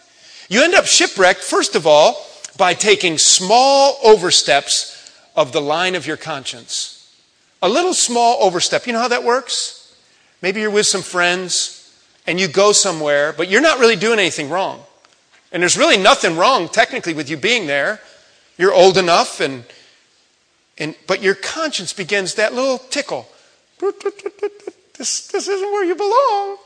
[0.50, 2.26] You end up shipwrecked, first of all,
[2.58, 5.01] by taking small oversteps
[5.36, 6.98] of the line of your conscience.
[7.62, 8.88] A little small overstep.
[8.88, 9.96] You know how that works?
[10.42, 11.78] Maybe you're with some friends
[12.26, 14.84] and you go somewhere, but you're not really doing anything wrong.
[15.52, 18.00] And there's really nothing wrong technically with you being there.
[18.58, 19.64] You're old enough and
[20.78, 23.28] and but your conscience begins that little tickle.
[24.98, 26.58] This, this isn't where you belong.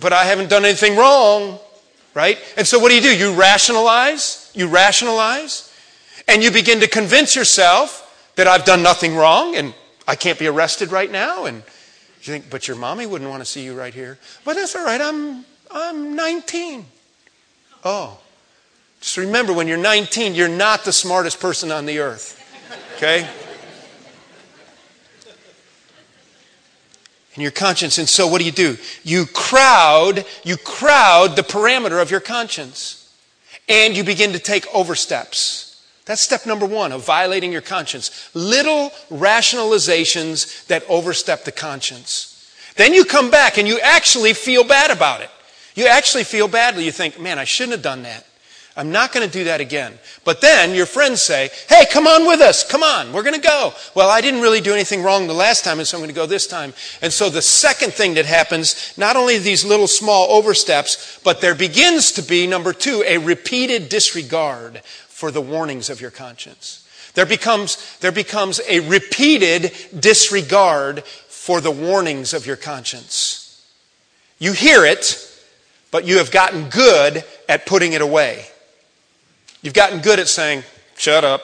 [0.00, 1.58] But I haven't done anything wrong,
[2.14, 2.38] right?
[2.56, 3.16] And so what do you do?
[3.16, 5.65] You rationalize, you rationalize,
[6.28, 8.02] and you begin to convince yourself
[8.36, 9.74] that I've done nothing wrong and
[10.06, 11.46] I can't be arrested right now.
[11.46, 11.58] And
[12.22, 14.18] you think, but your mommy wouldn't want to see you right here.
[14.44, 15.00] But that's all right.
[15.00, 16.84] I'm, I'm 19.
[17.84, 18.18] Oh.
[19.00, 22.42] Just remember when you're 19, you're not the smartest person on the earth.
[22.96, 23.28] Okay?
[27.34, 27.98] And your conscience.
[27.98, 28.78] And so what do you do?
[29.04, 33.14] You crowd, you crowd the parameter of your conscience.
[33.68, 35.65] And you begin to take oversteps.
[36.06, 38.30] That's step number one of violating your conscience.
[38.32, 42.32] Little rationalizations that overstep the conscience.
[42.76, 45.30] Then you come back and you actually feel bad about it.
[45.74, 46.84] You actually feel badly.
[46.84, 48.24] You think, man, I shouldn't have done that.
[48.78, 49.98] I'm not going to do that again.
[50.22, 52.62] But then your friends say, hey, come on with us.
[52.62, 53.12] Come on.
[53.12, 53.72] We're going to go.
[53.94, 56.14] Well, I didn't really do anything wrong the last time, and so I'm going to
[56.14, 56.74] go this time.
[57.00, 61.54] And so the second thing that happens, not only these little small oversteps, but there
[61.54, 64.82] begins to be, number two, a repeated disregard
[65.16, 66.86] for the warnings of your conscience.
[67.14, 73.66] There becomes, there becomes a repeated disregard for the warnings of your conscience.
[74.38, 75.16] You hear it,
[75.90, 78.44] but you have gotten good at putting it away.
[79.62, 80.64] You've gotten good at saying,
[80.98, 81.40] shut up,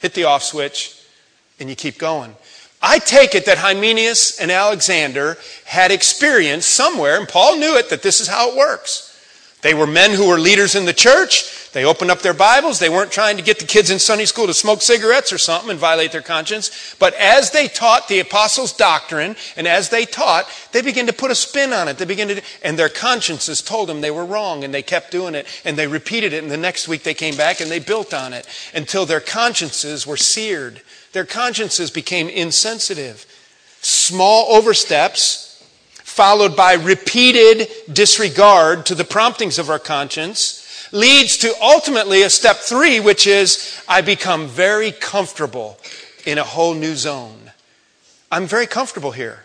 [0.00, 1.00] hit the off switch,
[1.60, 2.34] and you keep going.
[2.82, 8.02] I take it that Hymenaeus and Alexander had experience somewhere, and Paul knew it, that
[8.02, 9.17] this is how it works.
[9.60, 11.72] They were men who were leaders in the church.
[11.72, 12.78] They opened up their Bibles.
[12.78, 15.70] They weren't trying to get the kids in Sunday school to smoke cigarettes or something
[15.70, 16.94] and violate their conscience.
[17.00, 21.32] But as they taught the apostles' doctrine and as they taught, they began to put
[21.32, 21.98] a spin on it.
[21.98, 25.34] They began to, and their consciences told them they were wrong and they kept doing
[25.34, 26.42] it and they repeated it.
[26.42, 30.06] And the next week they came back and they built on it until their consciences
[30.06, 30.82] were seared.
[31.12, 33.26] Their consciences became insensitive.
[33.80, 35.47] Small oversteps
[36.18, 42.56] followed by repeated disregard to the promptings of our conscience, leads to ultimately a step
[42.56, 45.78] three, which is I become very comfortable
[46.26, 47.52] in a whole new zone.
[48.32, 49.44] I'm very comfortable here.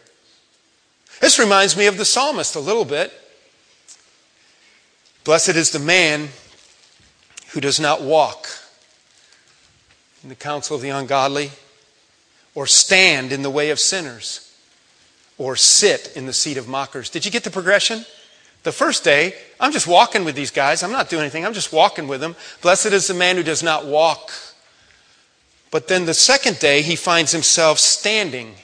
[1.22, 3.14] This reminds me of the psalmist a little bit.
[5.26, 6.30] Blessed is the man
[7.50, 8.48] who does not walk
[10.24, 11.52] in the counsel of the ungodly
[12.56, 14.43] or stand in the way of sinners
[15.38, 17.10] or sit in the seat of mockers.
[17.10, 18.06] Did you get the progression?
[18.64, 20.84] The first day, I'm just walking with these guys.
[20.84, 21.46] I'm not doing anything.
[21.46, 22.36] I'm just walking with them.
[22.62, 24.32] Blessed is the man who does not walk.
[25.70, 28.56] But then the second day, he finds himself standing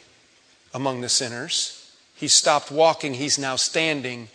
[0.74, 1.76] among the sinners.
[2.16, 4.30] He stopped walking, he's now standing.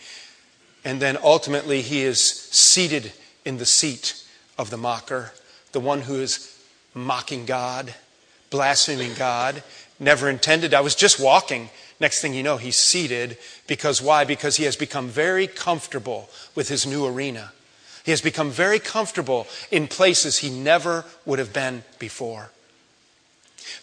[0.83, 3.11] And then ultimately, he is seated
[3.43, 4.23] in the seat
[4.57, 5.31] of the mocker,
[5.71, 6.59] the one who is
[6.93, 7.93] mocking God,
[8.49, 9.63] blaspheming God.
[9.99, 10.73] Never intended.
[10.73, 11.69] I was just walking.
[11.99, 13.37] Next thing you know, he's seated.
[13.67, 14.25] Because why?
[14.25, 17.51] Because he has become very comfortable with his new arena.
[18.03, 22.51] He has become very comfortable in places he never would have been before.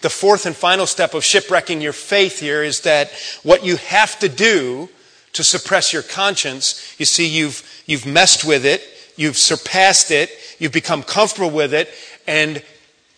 [0.01, 3.11] The fourth and final step of shipwrecking your faith here is that
[3.43, 4.89] what you have to do
[5.33, 8.83] to suppress your conscience, you see, you've, you've messed with it,
[9.17, 11.89] you've surpassed it, you've become comfortable with it,
[12.27, 12.63] and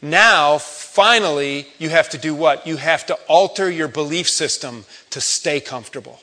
[0.01, 0.59] now,
[0.95, 2.69] finally, you have to do what?
[2.69, 6.21] You have to alter your belief system to stay comfortable.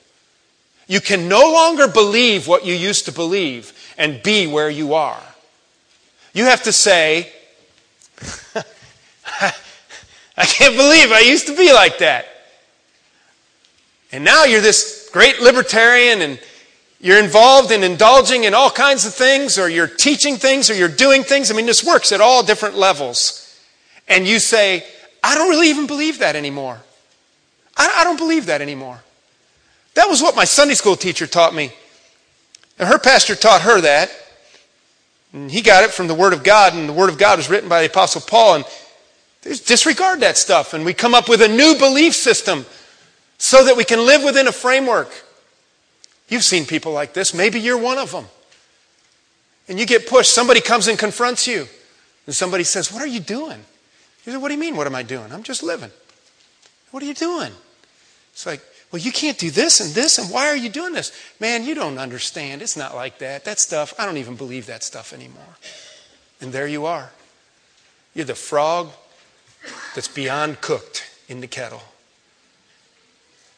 [0.87, 5.21] You can no longer believe what you used to believe and be where you are.
[6.33, 7.33] You have to say,
[10.37, 12.27] I can't believe I used to be like that.
[14.13, 16.39] And now you're this great libertarian and
[17.01, 20.87] you're involved in indulging in all kinds of things, or you're teaching things, or you're
[20.87, 21.51] doing things.
[21.51, 23.50] I mean, this works at all different levels.
[24.11, 24.83] And you say,
[25.23, 26.79] I don't really even believe that anymore.
[27.77, 29.01] I, I don't believe that anymore.
[29.95, 31.71] That was what my Sunday school teacher taught me.
[32.77, 34.11] And her pastor taught her that.
[35.33, 37.49] And he got it from the Word of God, and the Word of God was
[37.49, 38.55] written by the Apostle Paul.
[38.55, 38.65] And
[39.41, 42.65] disregard that stuff and we come up with a new belief system
[43.37, 45.09] so that we can live within a framework.
[46.29, 47.33] You've seen people like this.
[47.33, 48.25] Maybe you're one of them.
[49.67, 50.31] And you get pushed.
[50.31, 51.67] Somebody comes and confronts you.
[52.25, 53.63] And somebody says, What are you doing?
[54.25, 55.31] You said, What do you mean, what am I doing?
[55.31, 55.91] I'm just living.
[56.91, 57.51] What are you doing?
[58.33, 61.11] It's like, Well, you can't do this and this, and why are you doing this?
[61.39, 62.61] Man, you don't understand.
[62.61, 63.45] It's not like that.
[63.45, 65.57] That stuff, I don't even believe that stuff anymore.
[66.39, 67.11] And there you are.
[68.13, 68.89] You're the frog
[69.95, 71.83] that's beyond cooked in the kettle.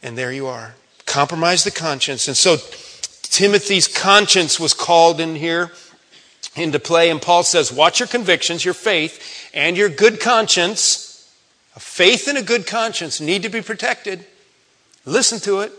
[0.02, 0.76] And there you are.
[1.06, 2.28] Compromise the conscience.
[2.28, 2.58] And so
[3.22, 5.72] Timothy's conscience was called in here
[6.56, 7.10] into play.
[7.10, 11.10] And Paul says, Watch your convictions, your faith, and your good conscience.
[11.76, 14.26] A faith and a good conscience need to be protected.
[15.06, 15.72] Listen to it.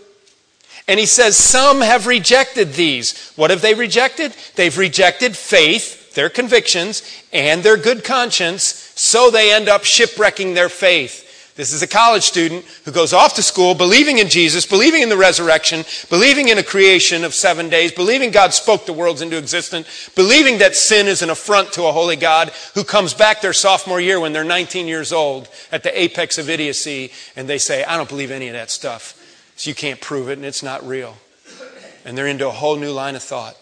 [0.87, 3.33] And he says, Some have rejected these.
[3.37, 4.35] What have they rejected?
[4.57, 10.69] They've rejected faith, their convictions, and their good conscience so they end up shipwrecking their
[10.69, 11.24] faith.
[11.57, 15.09] This is a college student who goes off to school believing in Jesus, believing in
[15.09, 19.39] the resurrection, believing in a creation of seven days, believing God spoke the worlds into
[19.39, 23.53] existence, believing that sin is an affront to a holy God who comes back their
[23.53, 27.85] sophomore year when they're 19 years old at the apex of idiocy and they say,
[27.85, 29.21] I don't believe any of that stuff.
[29.55, 31.17] So you can't prove it and it's not real.
[32.05, 33.57] And they're into a whole new line of thought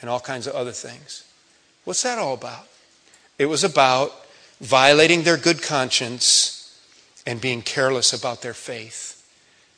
[0.00, 1.22] and all kinds of other things.
[1.84, 2.66] What's that all about?
[3.38, 4.12] It was about
[4.60, 6.57] violating their good conscience
[7.28, 9.22] and being careless about their faith.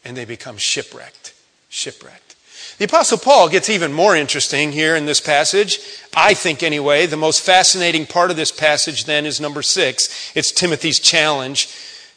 [0.05, 1.35] And they become shipwrecked.
[1.69, 2.37] Shipwrecked.
[2.79, 5.81] The Apostle Paul gets even more interesting here in this passage.
[6.15, 10.31] I think, anyway, the most fascinating part of this passage then is number six.
[10.37, 11.69] It's Timothy's challenge.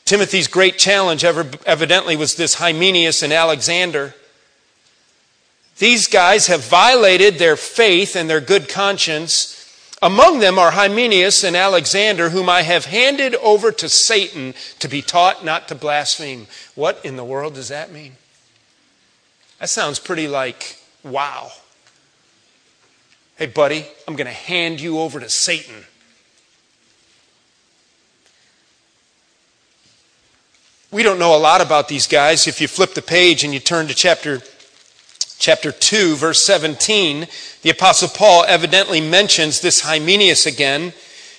[0.06, 4.14] Timothy's great challenge ever, evidently was this Hymenaeus and Alexander.
[5.80, 9.63] These guys have violated their faith and their good conscience
[10.04, 15.02] among them are Hymenaeus and Alexander, whom I have handed over to Satan to be
[15.02, 16.48] taught not to blaspheme.
[16.76, 18.18] What in the world does that mean?
[19.60, 21.52] That sounds pretty like, wow.
[23.38, 25.86] Hey, buddy, I'm going to hand you over to Satan.
[30.92, 32.46] We don't know a lot about these guys.
[32.46, 34.42] If you flip the page and you turn to chapter
[35.40, 37.28] chapter 2, verse 17,
[37.62, 40.94] the Apostle Paul evidently mentions this Hymenaeus again.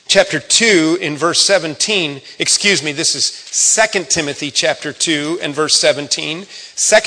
[0.07, 5.79] Chapter 2 in verse 17, excuse me, this is 2 Timothy chapter 2 and verse
[5.79, 6.41] 17.
[6.41, 6.47] 2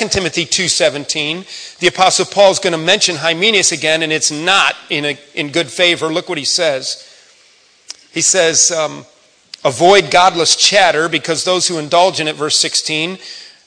[0.08, 5.04] Timothy 2.17, the Apostle Paul is going to mention Hymenaeus again, and it's not in,
[5.04, 6.06] a, in good favor.
[6.06, 7.04] Look what he says.
[8.12, 9.06] He says, um,
[9.64, 13.18] avoid godless chatter because those who indulge in it, verse 16,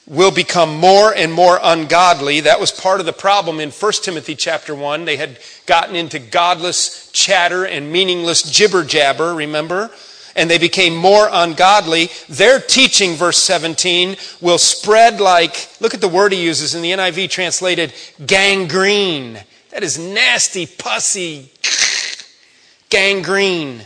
[0.06, 2.40] will become more and more ungodly.
[2.40, 5.04] That was part of the problem in 1 Timothy chapter 1.
[5.04, 9.90] They had gotten into godless chatter and meaningless jibber jabber, remember?
[10.34, 12.10] And they became more ungodly.
[12.28, 16.90] Their teaching, verse 17, will spread like, look at the word he uses in the
[16.90, 17.92] NIV translated
[18.26, 19.38] gangrene.
[19.70, 21.52] That is nasty, pussy,
[22.90, 23.82] gangrene.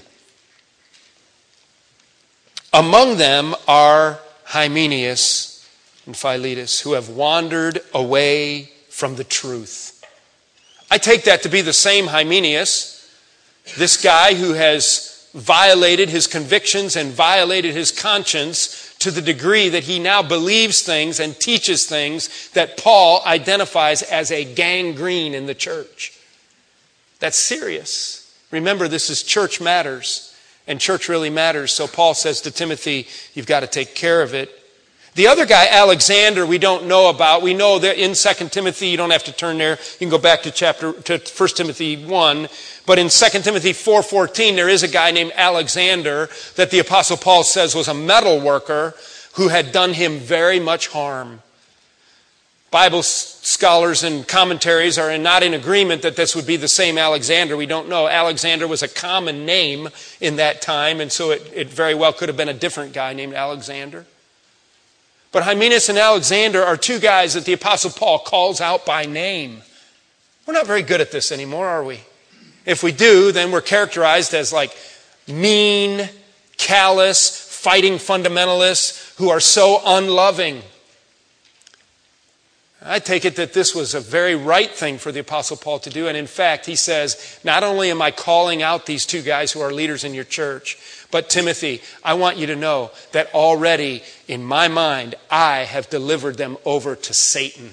[2.72, 5.55] Among them are Hymenaeus
[6.06, 10.04] and Philetus who have wandered away from the truth.
[10.90, 13.10] I take that to be the same Hymenaeus,
[13.76, 19.84] this guy who has violated his convictions and violated his conscience to the degree that
[19.84, 25.54] he now believes things and teaches things that Paul identifies as a gangrene in the
[25.54, 26.18] church.
[27.18, 28.22] That's serious.
[28.50, 30.34] Remember, this is church matters,
[30.66, 31.72] and church really matters.
[31.72, 34.50] So Paul says to Timothy, You've got to take care of it.
[35.16, 37.40] The other guy, Alexander, we don't know about.
[37.40, 39.78] We know that in 2 Timothy, you don't have to turn there.
[39.92, 42.48] You can go back to chapter to 1 Timothy 1.
[42.84, 47.44] But in 2 Timothy 4:14, there is a guy named Alexander that the apostle Paul
[47.44, 48.94] says was a metal worker
[49.32, 51.40] who had done him very much harm.
[52.70, 57.56] Bible scholars and commentaries are not in agreement that this would be the same Alexander.
[57.56, 58.06] We don't know.
[58.06, 59.88] Alexander was a common name
[60.20, 63.14] in that time, and so it, it very well could have been a different guy
[63.14, 64.04] named Alexander.
[65.36, 69.60] But Hymenaeus and Alexander are two guys that the Apostle Paul calls out by name.
[70.46, 72.00] We're not very good at this anymore, are we?
[72.64, 74.74] If we do, then we're characterized as like
[75.28, 76.08] mean,
[76.56, 80.62] callous, fighting fundamentalists who are so unloving.
[82.82, 85.90] I take it that this was a very right thing for the Apostle Paul to
[85.90, 86.08] do.
[86.08, 89.60] And in fact, he says, Not only am I calling out these two guys who
[89.60, 90.78] are leaders in your church,
[91.10, 96.36] but Timothy, I want you to know that already in my mind, I have delivered
[96.36, 97.70] them over to Satan.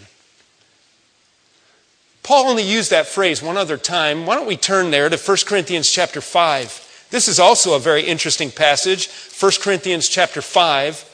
[2.24, 4.26] Paul only used that phrase one other time.
[4.26, 7.08] Why don't we turn there to 1 Corinthians chapter 5?
[7.10, 9.10] This is also a very interesting passage,
[9.40, 11.10] 1 Corinthians chapter 5.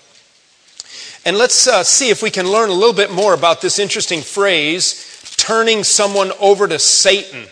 [1.25, 4.21] And let's uh, see if we can learn a little bit more about this interesting
[4.21, 7.45] phrase, turning someone over to Satan.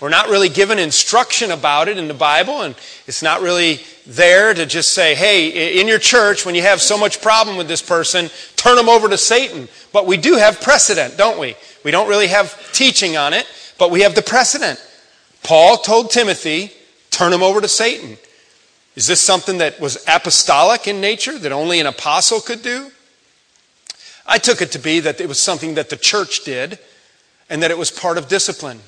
[0.00, 2.74] We're not really given instruction about it in the Bible, and
[3.06, 6.98] it's not really there to just say, hey, in your church, when you have so
[6.98, 9.68] much problem with this person, turn them over to Satan.
[9.92, 11.54] But we do have precedent, don't we?
[11.84, 13.46] We don't really have teaching on it,
[13.78, 14.84] but we have the precedent.
[15.42, 16.72] Paul told Timothy,
[17.10, 18.16] turn him over to Satan.
[18.94, 22.90] Is this something that was apostolic in nature, that only an apostle could do?
[24.26, 26.78] I took it to be that it was something that the church did
[27.48, 28.80] and that it was part of discipline.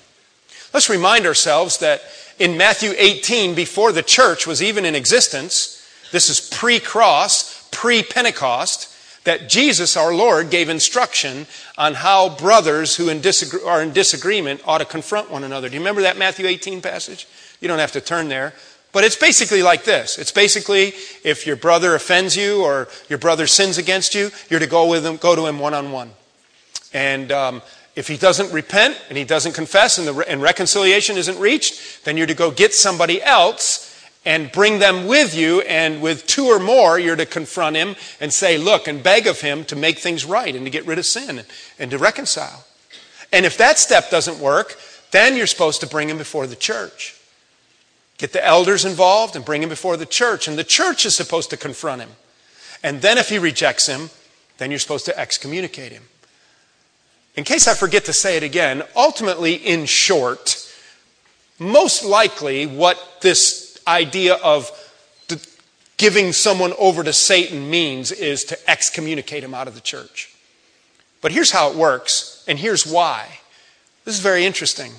[0.72, 2.02] Let's remind ourselves that
[2.38, 8.02] in Matthew 18, before the church was even in existence, this is pre cross, pre
[8.02, 8.90] Pentecost,
[9.24, 11.46] that Jesus, our Lord, gave instruction
[11.78, 15.68] on how brothers who are in disagreement ought to confront one another.
[15.68, 17.26] Do you remember that Matthew 18 passage?
[17.60, 18.52] You don't have to turn there.
[18.92, 20.18] But it's basically like this.
[20.18, 20.92] It's basically
[21.24, 25.04] if your brother offends you or your brother sins against you, you're to go with
[25.04, 26.12] him, go to him one on one.
[26.92, 27.62] And um,
[27.96, 32.16] if he doesn't repent and he doesn't confess and, the, and reconciliation isn't reached, then
[32.16, 33.90] you're to go get somebody else
[34.24, 35.60] and bring them with you.
[35.62, 39.40] And with two or more, you're to confront him and say, look, and beg of
[39.40, 41.42] him to make things right and to get rid of sin
[41.78, 42.64] and to reconcile.
[43.32, 44.76] And if that step doesn't work,
[45.10, 47.20] then you're supposed to bring him before the church.
[48.18, 50.48] Get the elders involved and bring him before the church.
[50.48, 52.10] And the church is supposed to confront him.
[52.82, 54.10] And then if he rejects him,
[54.58, 56.04] then you're supposed to excommunicate him.
[57.36, 60.70] In case I forget to say it again, ultimately, in short,
[61.58, 64.70] most likely what this idea of
[65.96, 70.34] giving someone over to Satan means is to excommunicate him out of the church.
[71.20, 73.26] But here's how it works, and here's why.
[74.04, 74.92] This is very interesting.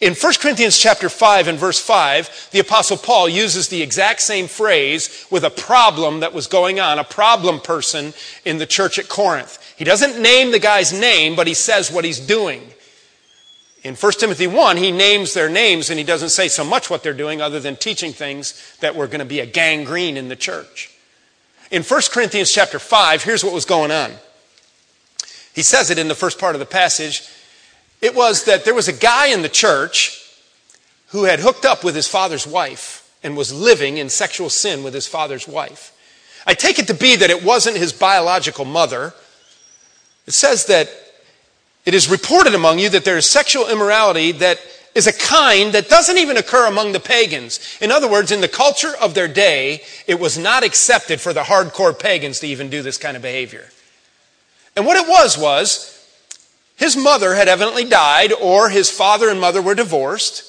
[0.00, 4.46] In 1 Corinthians chapter 5 and verse 5, the apostle Paul uses the exact same
[4.46, 9.08] phrase with a problem that was going on, a problem person in the church at
[9.08, 9.69] Corinth.
[9.80, 12.60] He doesn't name the guy's name, but he says what he's doing.
[13.82, 17.02] In 1 Timothy 1, he names their names and he doesn't say so much what
[17.02, 20.36] they're doing other than teaching things that were going to be a gangrene in the
[20.36, 20.94] church.
[21.70, 24.12] In 1 Corinthians chapter 5, here's what was going on.
[25.54, 27.26] He says it in the first part of the passage.
[28.02, 30.22] It was that there was a guy in the church
[31.06, 34.92] who had hooked up with his father's wife and was living in sexual sin with
[34.92, 35.96] his father's wife.
[36.46, 39.14] I take it to be that it wasn't his biological mother,
[40.30, 40.88] it says that
[41.84, 44.60] it is reported among you that there is sexual immorality that
[44.94, 47.58] is a kind that doesn't even occur among the pagans.
[47.80, 51.40] In other words, in the culture of their day, it was not accepted for the
[51.40, 53.70] hardcore pagans to even do this kind of behavior.
[54.76, 55.96] And what it was was
[56.76, 60.44] his mother had evidently died, or his father and mother were divorced.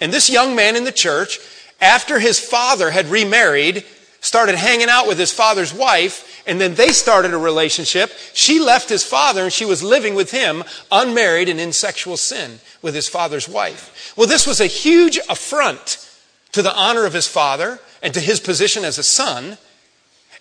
[0.00, 1.38] And this young man in the church,
[1.80, 3.84] after his father had remarried,
[4.24, 8.10] started hanging out with his father's wife and then they started a relationship.
[8.32, 12.58] She left his father and she was living with him, unmarried and in sexual sin
[12.80, 14.14] with his father's wife.
[14.16, 16.08] Well, this was a huge affront
[16.52, 19.58] to the honor of his father and to his position as a son.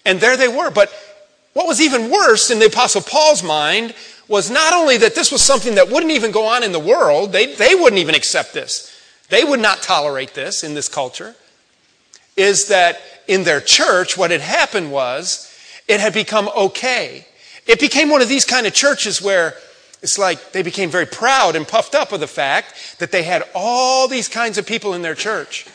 [0.05, 0.71] And there they were.
[0.71, 0.89] But
[1.51, 3.93] what was even worse in the Apostle Paul's mind
[4.29, 7.34] was not only that this was something that wouldn't even go on in the world,
[7.34, 8.89] they, they wouldn't even accept this.
[9.27, 11.36] They would not tolerate this in this culture.
[12.36, 15.49] Is that in their church, what had happened was
[15.88, 17.27] It had become okay.
[17.67, 19.55] It became one of these kind of churches where
[20.01, 23.43] it's like they became very proud and puffed up of the fact that they had
[23.55, 25.65] all these kinds of people in their church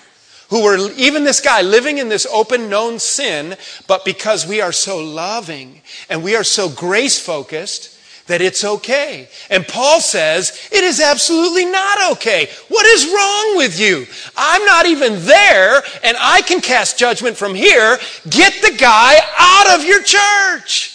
[0.51, 3.57] who were, even this guy, living in this open, known sin,
[3.87, 7.98] but because we are so loving and we are so grace focused,
[8.29, 9.29] that it's okay.
[9.51, 12.49] And Paul says, it is absolutely not okay.
[12.69, 14.07] What is wrong with you?
[14.37, 17.99] I'm not even there and I can cast judgment from here.
[18.31, 20.95] Get the guy out of your church.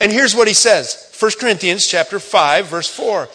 [0.00, 1.14] And here's what he says.
[1.18, 3.28] 1 Corinthians chapter 5 verse 4.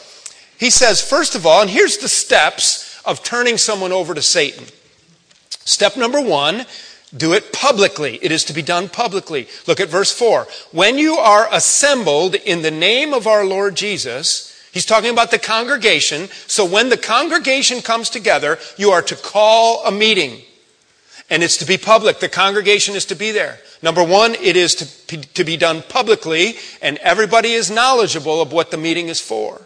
[0.58, 4.66] He says, first of all, and here's the steps of turning someone over to Satan.
[5.50, 6.66] Step number one,
[7.16, 8.20] do it publicly.
[8.22, 9.48] It is to be done publicly.
[9.68, 10.48] Look at verse 4.
[10.72, 15.40] When you are assembled in the name of our Lord Jesus, he's talking about the
[15.40, 16.30] congregation.
[16.48, 20.42] So when the congregation comes together, you are to call a meeting.
[21.30, 22.20] And it's to be public.
[22.20, 23.60] The congregation is to be there.
[23.82, 28.70] Number one, it is to, to be done publicly, and everybody is knowledgeable of what
[28.70, 29.62] the meeting is for.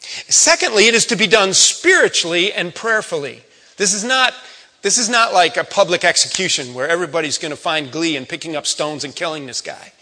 [0.00, 3.42] Secondly, it is to be done spiritually and prayerfully.
[3.76, 4.34] This is not
[4.82, 8.56] this is not like a public execution where everybody's going to find glee in picking
[8.56, 9.92] up stones and killing this guy.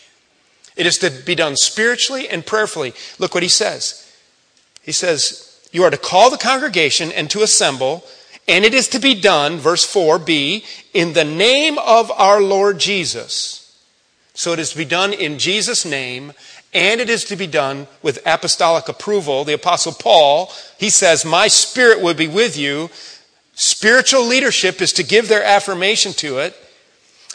[0.74, 2.94] It is to be done spiritually and prayerfully.
[3.18, 4.10] Look what he says.
[4.82, 8.04] He says, You are to call the congregation and to assemble,
[8.48, 10.64] and it is to be done, verse 4b,
[10.94, 13.60] in the name of our Lord Jesus.
[14.32, 16.32] So it is to be done in Jesus' name,
[16.72, 19.44] and it is to be done with apostolic approval.
[19.44, 22.88] The Apostle Paul, he says, My spirit will be with you
[23.62, 26.56] Spiritual leadership is to give their affirmation to it.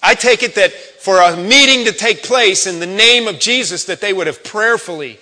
[0.02, 3.86] I take it that for a meeting to take place in the name of Jesus,
[3.86, 5.20] that they would have prayerfully,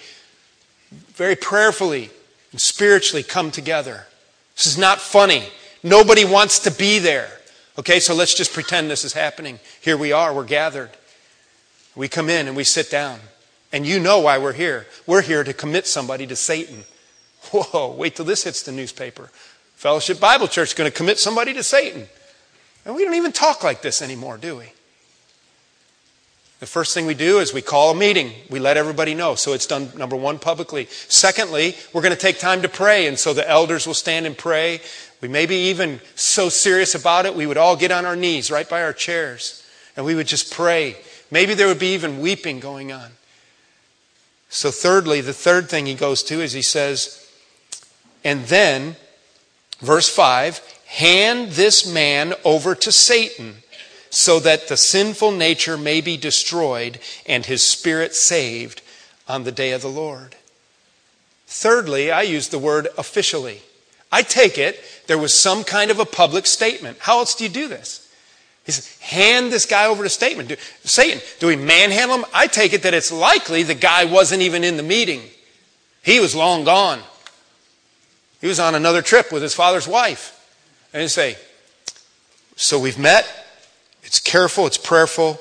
[1.15, 2.09] very prayerfully
[2.53, 4.07] and spiritually come together.
[4.55, 5.43] This is not funny.
[5.83, 7.29] Nobody wants to be there.
[7.77, 9.59] Okay, so let's just pretend this is happening.
[9.81, 10.91] Here we are, we're gathered.
[11.97, 13.19] We come in and we sit down.
[13.73, 14.87] And you know why we're here.
[15.05, 16.85] We're here to commit somebody to Satan.
[17.51, 19.29] Whoa, wait till this hits the newspaper.
[19.83, 22.07] Fellowship Bible Church is going to commit somebody to Satan.
[22.85, 24.71] And we don't even talk like this anymore, do we?
[26.61, 28.31] The first thing we do is we call a meeting.
[28.49, 29.35] We let everybody know.
[29.35, 30.85] So it's done, number one, publicly.
[31.09, 33.07] Secondly, we're going to take time to pray.
[33.07, 34.79] And so the elders will stand and pray.
[35.19, 38.49] We may be even so serious about it, we would all get on our knees
[38.49, 39.67] right by our chairs.
[39.97, 40.95] And we would just pray.
[41.29, 43.11] Maybe there would be even weeping going on.
[44.47, 47.29] So, thirdly, the third thing he goes to is he says,
[48.23, 48.95] and then
[49.83, 53.57] Verse 5 Hand this man over to Satan
[54.09, 58.81] so that the sinful nature may be destroyed and his spirit saved
[59.27, 60.35] on the day of the Lord.
[61.47, 63.61] Thirdly, I use the word officially.
[64.11, 66.97] I take it there was some kind of a public statement.
[66.99, 67.99] How else do you do this?
[68.65, 70.49] He says, hand this guy over to statement.
[70.49, 71.19] Do, Satan.
[71.39, 72.25] Do we manhandle him?
[72.33, 75.21] I take it that it's likely the guy wasn't even in the meeting.
[76.03, 77.01] He was long gone.
[78.43, 80.37] He was on another trip with his father's wife.
[80.91, 81.37] And he'd say,
[82.57, 83.25] So we've met,
[84.03, 85.39] it's careful, it's prayerful,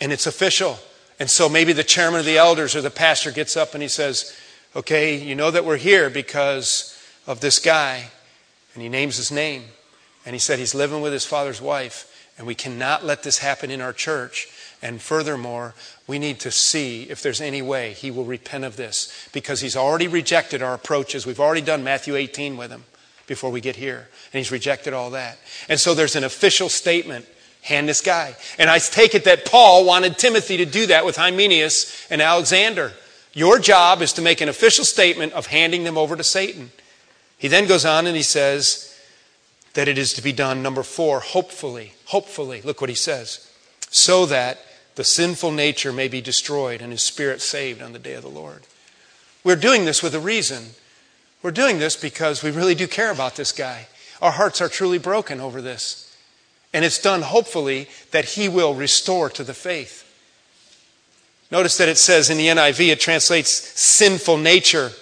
[0.00, 0.78] and it's official.
[1.18, 3.90] And so maybe the chairman of the elders or the pastor gets up and he
[3.90, 4.34] says,
[4.74, 8.08] Okay, you know that we're here because of this guy.
[8.72, 9.64] And he names his name.
[10.24, 12.30] And he said he's living with his father's wife.
[12.38, 14.48] And we cannot let this happen in our church.
[14.82, 15.74] And furthermore,
[16.06, 19.76] we need to see if there's any way he will repent of this because he's
[19.76, 21.26] already rejected our approaches.
[21.26, 22.84] We've already done Matthew 18 with him
[23.26, 25.38] before we get here, and he's rejected all that.
[25.68, 27.26] And so there's an official statement
[27.62, 28.34] hand this guy.
[28.58, 32.92] And I take it that Paul wanted Timothy to do that with Hymenaeus and Alexander.
[33.32, 36.70] Your job is to make an official statement of handing them over to Satan.
[37.38, 38.98] He then goes on and he says
[39.74, 41.92] that it is to be done, number four, hopefully.
[42.06, 42.62] Hopefully.
[42.62, 43.50] Look what he says.
[43.90, 44.58] So that
[44.94, 48.28] the sinful nature may be destroyed and his spirit saved on the day of the
[48.28, 48.62] Lord.
[49.44, 50.70] We're doing this with a reason.
[51.42, 53.86] We're doing this because we really do care about this guy.
[54.20, 56.14] Our hearts are truly broken over this.
[56.72, 60.06] And it's done hopefully that he will restore to the faith.
[61.50, 64.92] Notice that it says in the NIV, it translates sinful nature.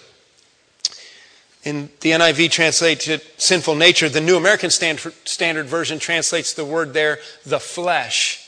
[1.64, 4.08] In the NIV translates it sinful nature.
[4.08, 8.47] The New American Standard Version translates the word there, the flesh.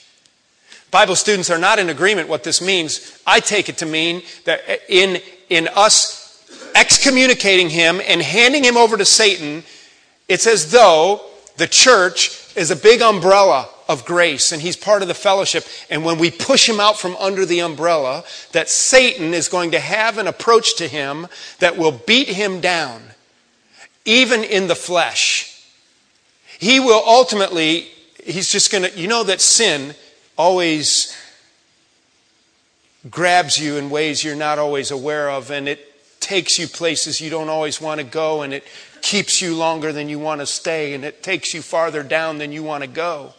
[0.91, 3.20] Bible students are not in agreement what this means.
[3.26, 6.20] I take it to mean that in, in us
[6.74, 9.62] excommunicating him and handing him over to Satan,
[10.28, 11.20] it's as though
[11.57, 15.64] the church is a big umbrella of grace and he's part of the fellowship.
[15.91, 19.80] And when we push him out from under the umbrella, that Satan is going to
[19.80, 21.26] have an approach to him
[21.59, 23.03] that will beat him down,
[24.05, 25.64] even in the flesh.
[26.59, 27.88] He will ultimately,
[28.24, 29.95] he's just going to, you know that sin
[30.41, 31.14] always
[33.11, 35.86] grabs you in ways you're not always aware of, and it
[36.18, 38.64] takes you places you don't always want to go, and it
[39.03, 42.53] keeps you longer than you want to stay, and it takes you farther down than
[42.53, 43.34] you want to go.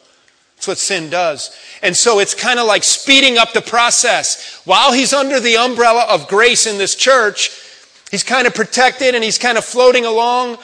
[0.56, 1.58] That's what sin does.
[1.82, 4.62] And so it's kind of like speeding up the process.
[4.64, 7.50] While he's under the umbrella of grace in this church,
[8.12, 10.60] he's kind of protected and he's kind of floating along.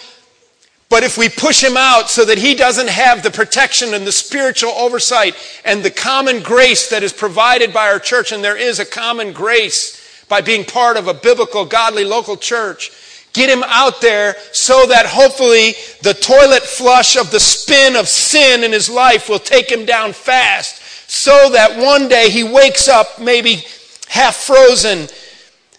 [0.90, 4.12] But if we push him out so that he doesn't have the protection and the
[4.12, 5.36] spiritual oversight
[5.66, 9.34] and the common grace that is provided by our church, and there is a common
[9.34, 12.92] grace by being part of a biblical, godly local church,
[13.34, 15.74] get him out there so that hopefully
[16.04, 20.14] the toilet flush of the spin of sin in his life will take him down
[20.14, 23.64] fast so that one day he wakes up maybe
[24.08, 25.08] half frozen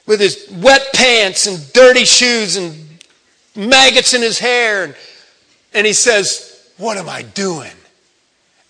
[0.06, 2.87] with his wet pants and dirty shoes and
[3.58, 4.84] maggots in his hair.
[4.84, 4.94] And,
[5.74, 7.72] and he says, What am I doing?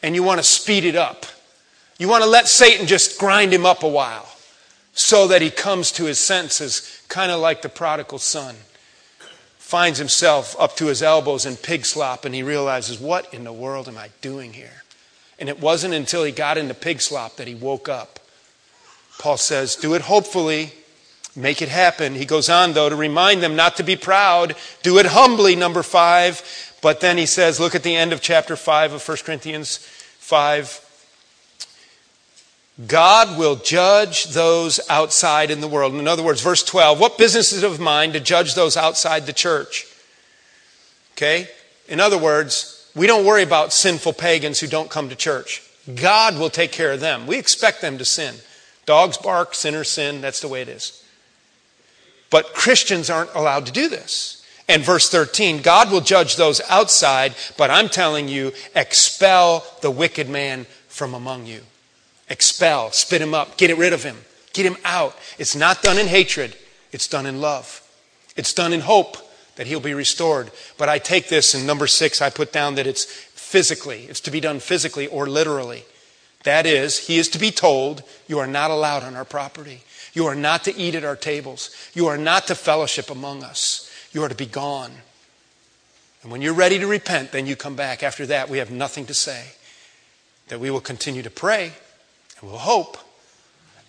[0.03, 1.27] And you want to speed it up.
[1.99, 4.29] You want to let Satan just grind him up a while
[4.93, 8.55] so that he comes to his senses, kind of like the prodigal son.
[9.59, 13.53] Finds himself up to his elbows in pig slop and he realizes, What in the
[13.53, 14.83] world am I doing here?
[15.39, 18.19] And it wasn't until he got into pig slop that he woke up.
[19.19, 20.73] Paul says, Do it hopefully
[21.39, 22.17] Make it happen.
[22.17, 24.57] He goes on, though, to remind them not to be proud.
[24.83, 26.43] Do it humbly, number five.
[26.83, 30.85] But then he says, look at the end of chapter 5 of 1 Corinthians 5.
[32.89, 35.95] God will judge those outside in the world.
[35.95, 39.27] In other words, verse 12, what business is it of mine to judge those outside
[39.27, 39.87] the church?
[41.13, 41.49] Okay?
[41.87, 45.63] In other words, we don't worry about sinful pagans who don't come to church.
[45.95, 47.29] God will take care of them.
[47.29, 48.35] We expect them to sin.
[48.87, 50.21] Dogs bark, sinners sin.
[50.21, 51.05] That's the way it is.
[52.31, 54.45] But Christians aren't allowed to do this.
[54.69, 60.29] And verse 13, God will judge those outside, but I'm telling you, expel the wicked
[60.29, 61.63] man from among you.
[62.29, 64.19] Expel, spit him up, get rid of him,
[64.53, 65.17] get him out.
[65.39, 66.55] It's not done in hatred,
[66.93, 67.83] it's done in love.
[68.37, 69.17] It's done in hope
[69.57, 70.51] that he'll be restored.
[70.77, 74.31] But I take this in number six, I put down that it's physically, it's to
[74.31, 75.85] be done physically or literally.
[76.45, 79.83] That is, he is to be told, You are not allowed on our property.
[80.19, 81.71] You are not to eat at our tables.
[81.95, 83.89] You are not to fellowship among us.
[84.11, 84.91] You are to be gone.
[86.25, 88.03] And when you're ready to repent, then you come back.
[88.03, 89.45] After that, we have nothing to say.
[90.49, 91.73] That we will continue to pray
[92.41, 92.99] and we'll hope.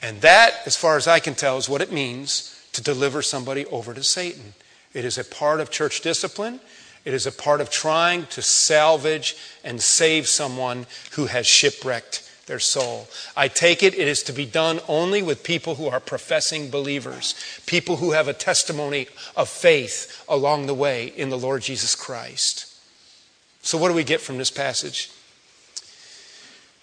[0.04, 3.66] And that, as far as I can tell, is what it means to deliver somebody
[3.66, 4.54] over to Satan.
[4.94, 6.60] It is a part of church discipline.
[7.06, 12.60] It is a part of trying to salvage and save someone who has shipwrecked their
[12.60, 13.08] soul.
[13.38, 17.36] I take it it is to be done only with people who are professing believers,
[17.66, 22.76] people who have a testimony of faith along the way in the Lord Jesus Christ.
[23.62, 25.10] So what do we get from this passage?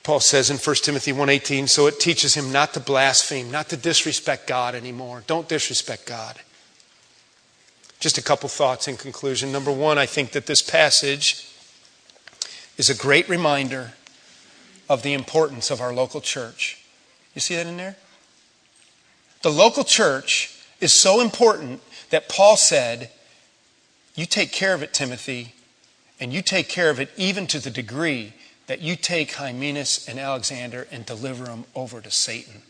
[0.05, 3.77] Paul says in 1 Timothy 1:18, so it teaches him not to blaspheme, not to
[3.77, 5.25] disrespect God anymore.
[5.27, 6.39] Don't disrespect God.
[7.99, 9.51] Just a couple thoughts in conclusion.
[9.51, 11.45] Number 1, I think that this passage
[12.79, 13.95] is a great reminder
[14.89, 16.82] of the importance of our local church.
[17.34, 17.97] You see that in there?
[19.43, 21.80] The local church is so important
[22.11, 23.11] that Paul said,
[24.14, 25.55] You take care of it, Timothy,
[26.18, 28.32] and you take care of it even to the degree
[28.66, 32.62] that you take Hymenaeus and Alexander and deliver them over to Satan.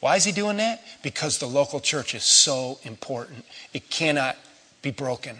[0.00, 0.82] Why is he doing that?
[1.02, 3.44] Because the local church is so important.
[3.72, 4.36] It cannot
[4.82, 5.38] be broken.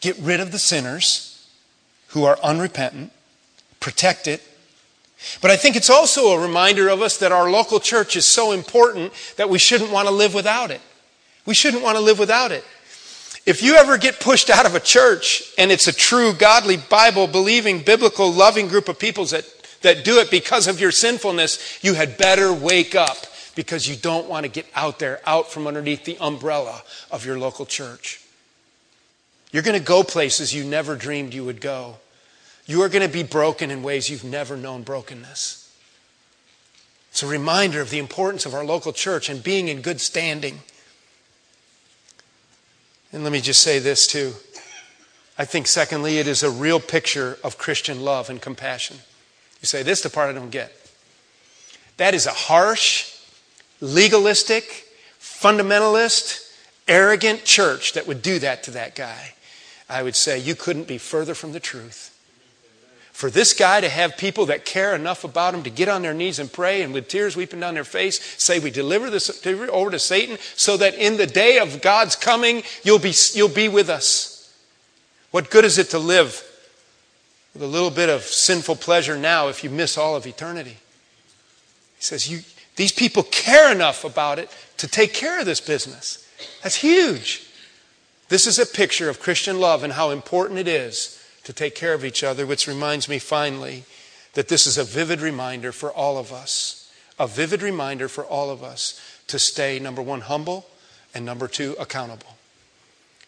[0.00, 1.48] Get rid of the sinners
[2.08, 3.12] who are unrepentant
[3.80, 4.42] protect it.
[5.42, 8.52] But I think it's also a reminder of us that our local church is so
[8.52, 10.80] important that we shouldn't want to live without it.
[11.44, 12.64] We shouldn't want to live without it.
[13.46, 17.26] If you ever get pushed out of a church and it's a true, godly, Bible
[17.26, 19.44] believing, biblical, loving group of people that,
[19.82, 23.16] that do it because of your sinfulness, you had better wake up
[23.54, 27.38] because you don't want to get out there, out from underneath the umbrella of your
[27.38, 28.22] local church.
[29.52, 31.96] You're going to go places you never dreamed you would go.
[32.70, 35.74] You are going to be broken in ways you've never known brokenness.
[37.10, 40.60] It's a reminder of the importance of our local church and being in good standing.
[43.12, 44.34] And let me just say this too.
[45.36, 48.98] I think, secondly, it is a real picture of Christian love and compassion.
[49.60, 50.72] You say, This is the part I don't get.
[51.96, 53.16] That is a harsh,
[53.80, 54.86] legalistic,
[55.18, 56.54] fundamentalist,
[56.86, 59.34] arrogant church that would do that to that guy.
[59.88, 62.09] I would say, You couldn't be further from the truth
[63.20, 66.14] for this guy to have people that care enough about him to get on their
[66.14, 69.90] knees and pray and with tears weeping down their face say we deliver this over
[69.90, 73.90] to satan so that in the day of god's coming you'll be, you'll be with
[73.90, 74.56] us
[75.32, 76.42] what good is it to live
[77.52, 80.78] with a little bit of sinful pleasure now if you miss all of eternity
[81.96, 82.40] he says you
[82.76, 84.48] These people care enough about it
[84.78, 86.26] to take care of this business.
[86.62, 87.46] That's huge.
[88.30, 91.19] This is a picture of Christian love and how important it is
[91.50, 93.82] to take care of each other, which reminds me finally
[94.34, 96.88] that this is a vivid reminder for all of us.
[97.18, 100.68] A vivid reminder for all of us to stay, number one, humble,
[101.12, 102.36] and number two, accountable.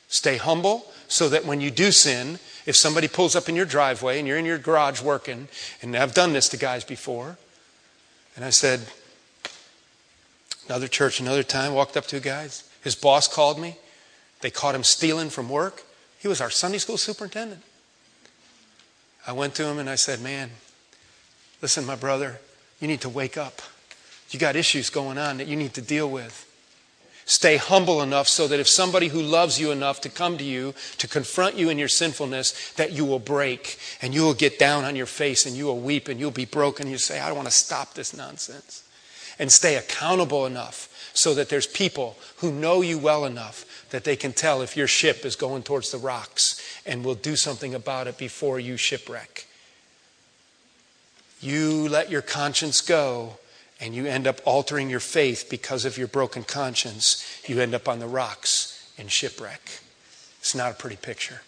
[0.06, 4.20] Stay humble so that when you do sin, if somebody pulls up in your driveway
[4.20, 5.48] and you're in your garage working,
[5.82, 7.38] and I've done this to guys before,
[8.36, 8.82] and I said,
[10.68, 12.70] another church, another time, walked up to guys.
[12.84, 13.78] his boss called me.
[14.42, 15.82] They caught him stealing from work.
[16.20, 17.62] He was our Sunday school superintendent.
[19.26, 20.50] I went to him and I said, Man,
[21.60, 22.40] listen, my brother,
[22.80, 23.62] you need to wake up.
[24.30, 26.48] You got issues going on that you need to deal with.
[27.24, 30.74] Stay humble enough so that if somebody who loves you enough to come to you
[30.98, 34.84] to confront you in your sinfulness, that you will break and you will get down
[34.84, 36.90] on your face and you will weep and you'll be broken.
[36.90, 38.82] You say, I want to stop this nonsense.
[39.38, 44.16] And stay accountable enough so that there's people who know you well enough that they
[44.16, 48.07] can tell if your ship is going towards the rocks and will do something about
[48.07, 49.47] it before you shipwreck.
[51.40, 53.36] You let your conscience go
[53.80, 57.43] and you end up altering your faith because of your broken conscience.
[57.47, 59.61] You end up on the rocks in shipwreck.
[60.40, 61.43] It's not a pretty picture.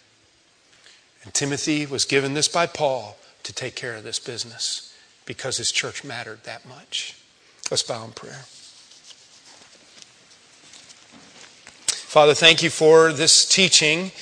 [1.22, 5.72] And Timothy was given this by Paul to take care of this business because his
[5.72, 7.18] church mattered that much.
[7.70, 8.44] Let's bow in prayer.
[12.14, 14.12] Father, thank you for this teaching.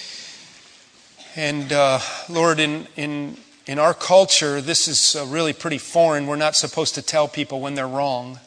[1.37, 3.37] And uh, Lord, in, in,
[3.67, 6.27] in our culture, this is uh, really pretty foreign.
[6.27, 8.41] We're not supposed to tell people when they're wrong.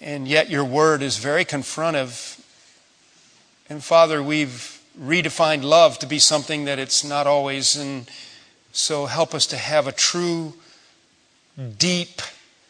[0.00, 2.40] And yet, your word is very confrontive.
[3.68, 7.76] And Father, we've redefined love to be something that it's not always.
[7.76, 8.10] And
[8.72, 10.54] so, help us to have a true,
[11.76, 12.22] deep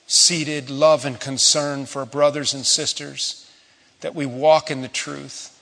[0.08, 3.46] seated love and concern for brothers and sisters
[4.00, 5.60] that we walk in the truth,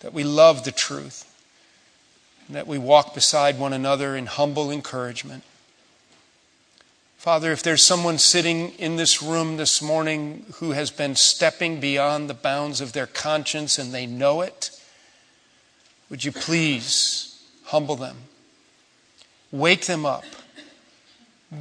[0.00, 1.26] that we love the truth,
[2.46, 5.42] and that we walk beside one another in humble encouragement.
[7.16, 12.30] Father, if there's someone sitting in this room this morning who has been stepping beyond
[12.30, 14.70] the bounds of their conscience and they know it,
[16.08, 18.16] would you please humble them?
[19.52, 20.24] Wake them up.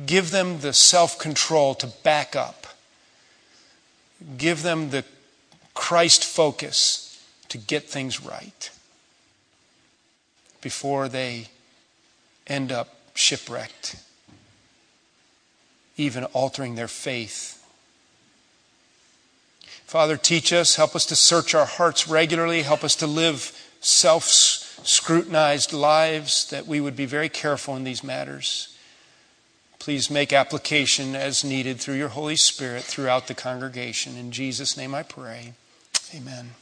[0.05, 2.67] Give them the self control to back up.
[4.38, 5.03] Give them the
[5.80, 8.69] Christ focus to get things right
[10.61, 11.47] before they
[12.45, 13.95] end up shipwrecked,
[15.95, 17.65] even altering their faith.
[19.86, 24.25] Father, teach us, help us to search our hearts regularly, help us to live self
[24.84, 28.77] scrutinized lives, that we would be very careful in these matters.
[29.80, 34.17] Please make application as needed through your Holy Spirit throughout the congregation.
[34.17, 35.53] In Jesus' name I pray.
[36.16, 36.55] Amen.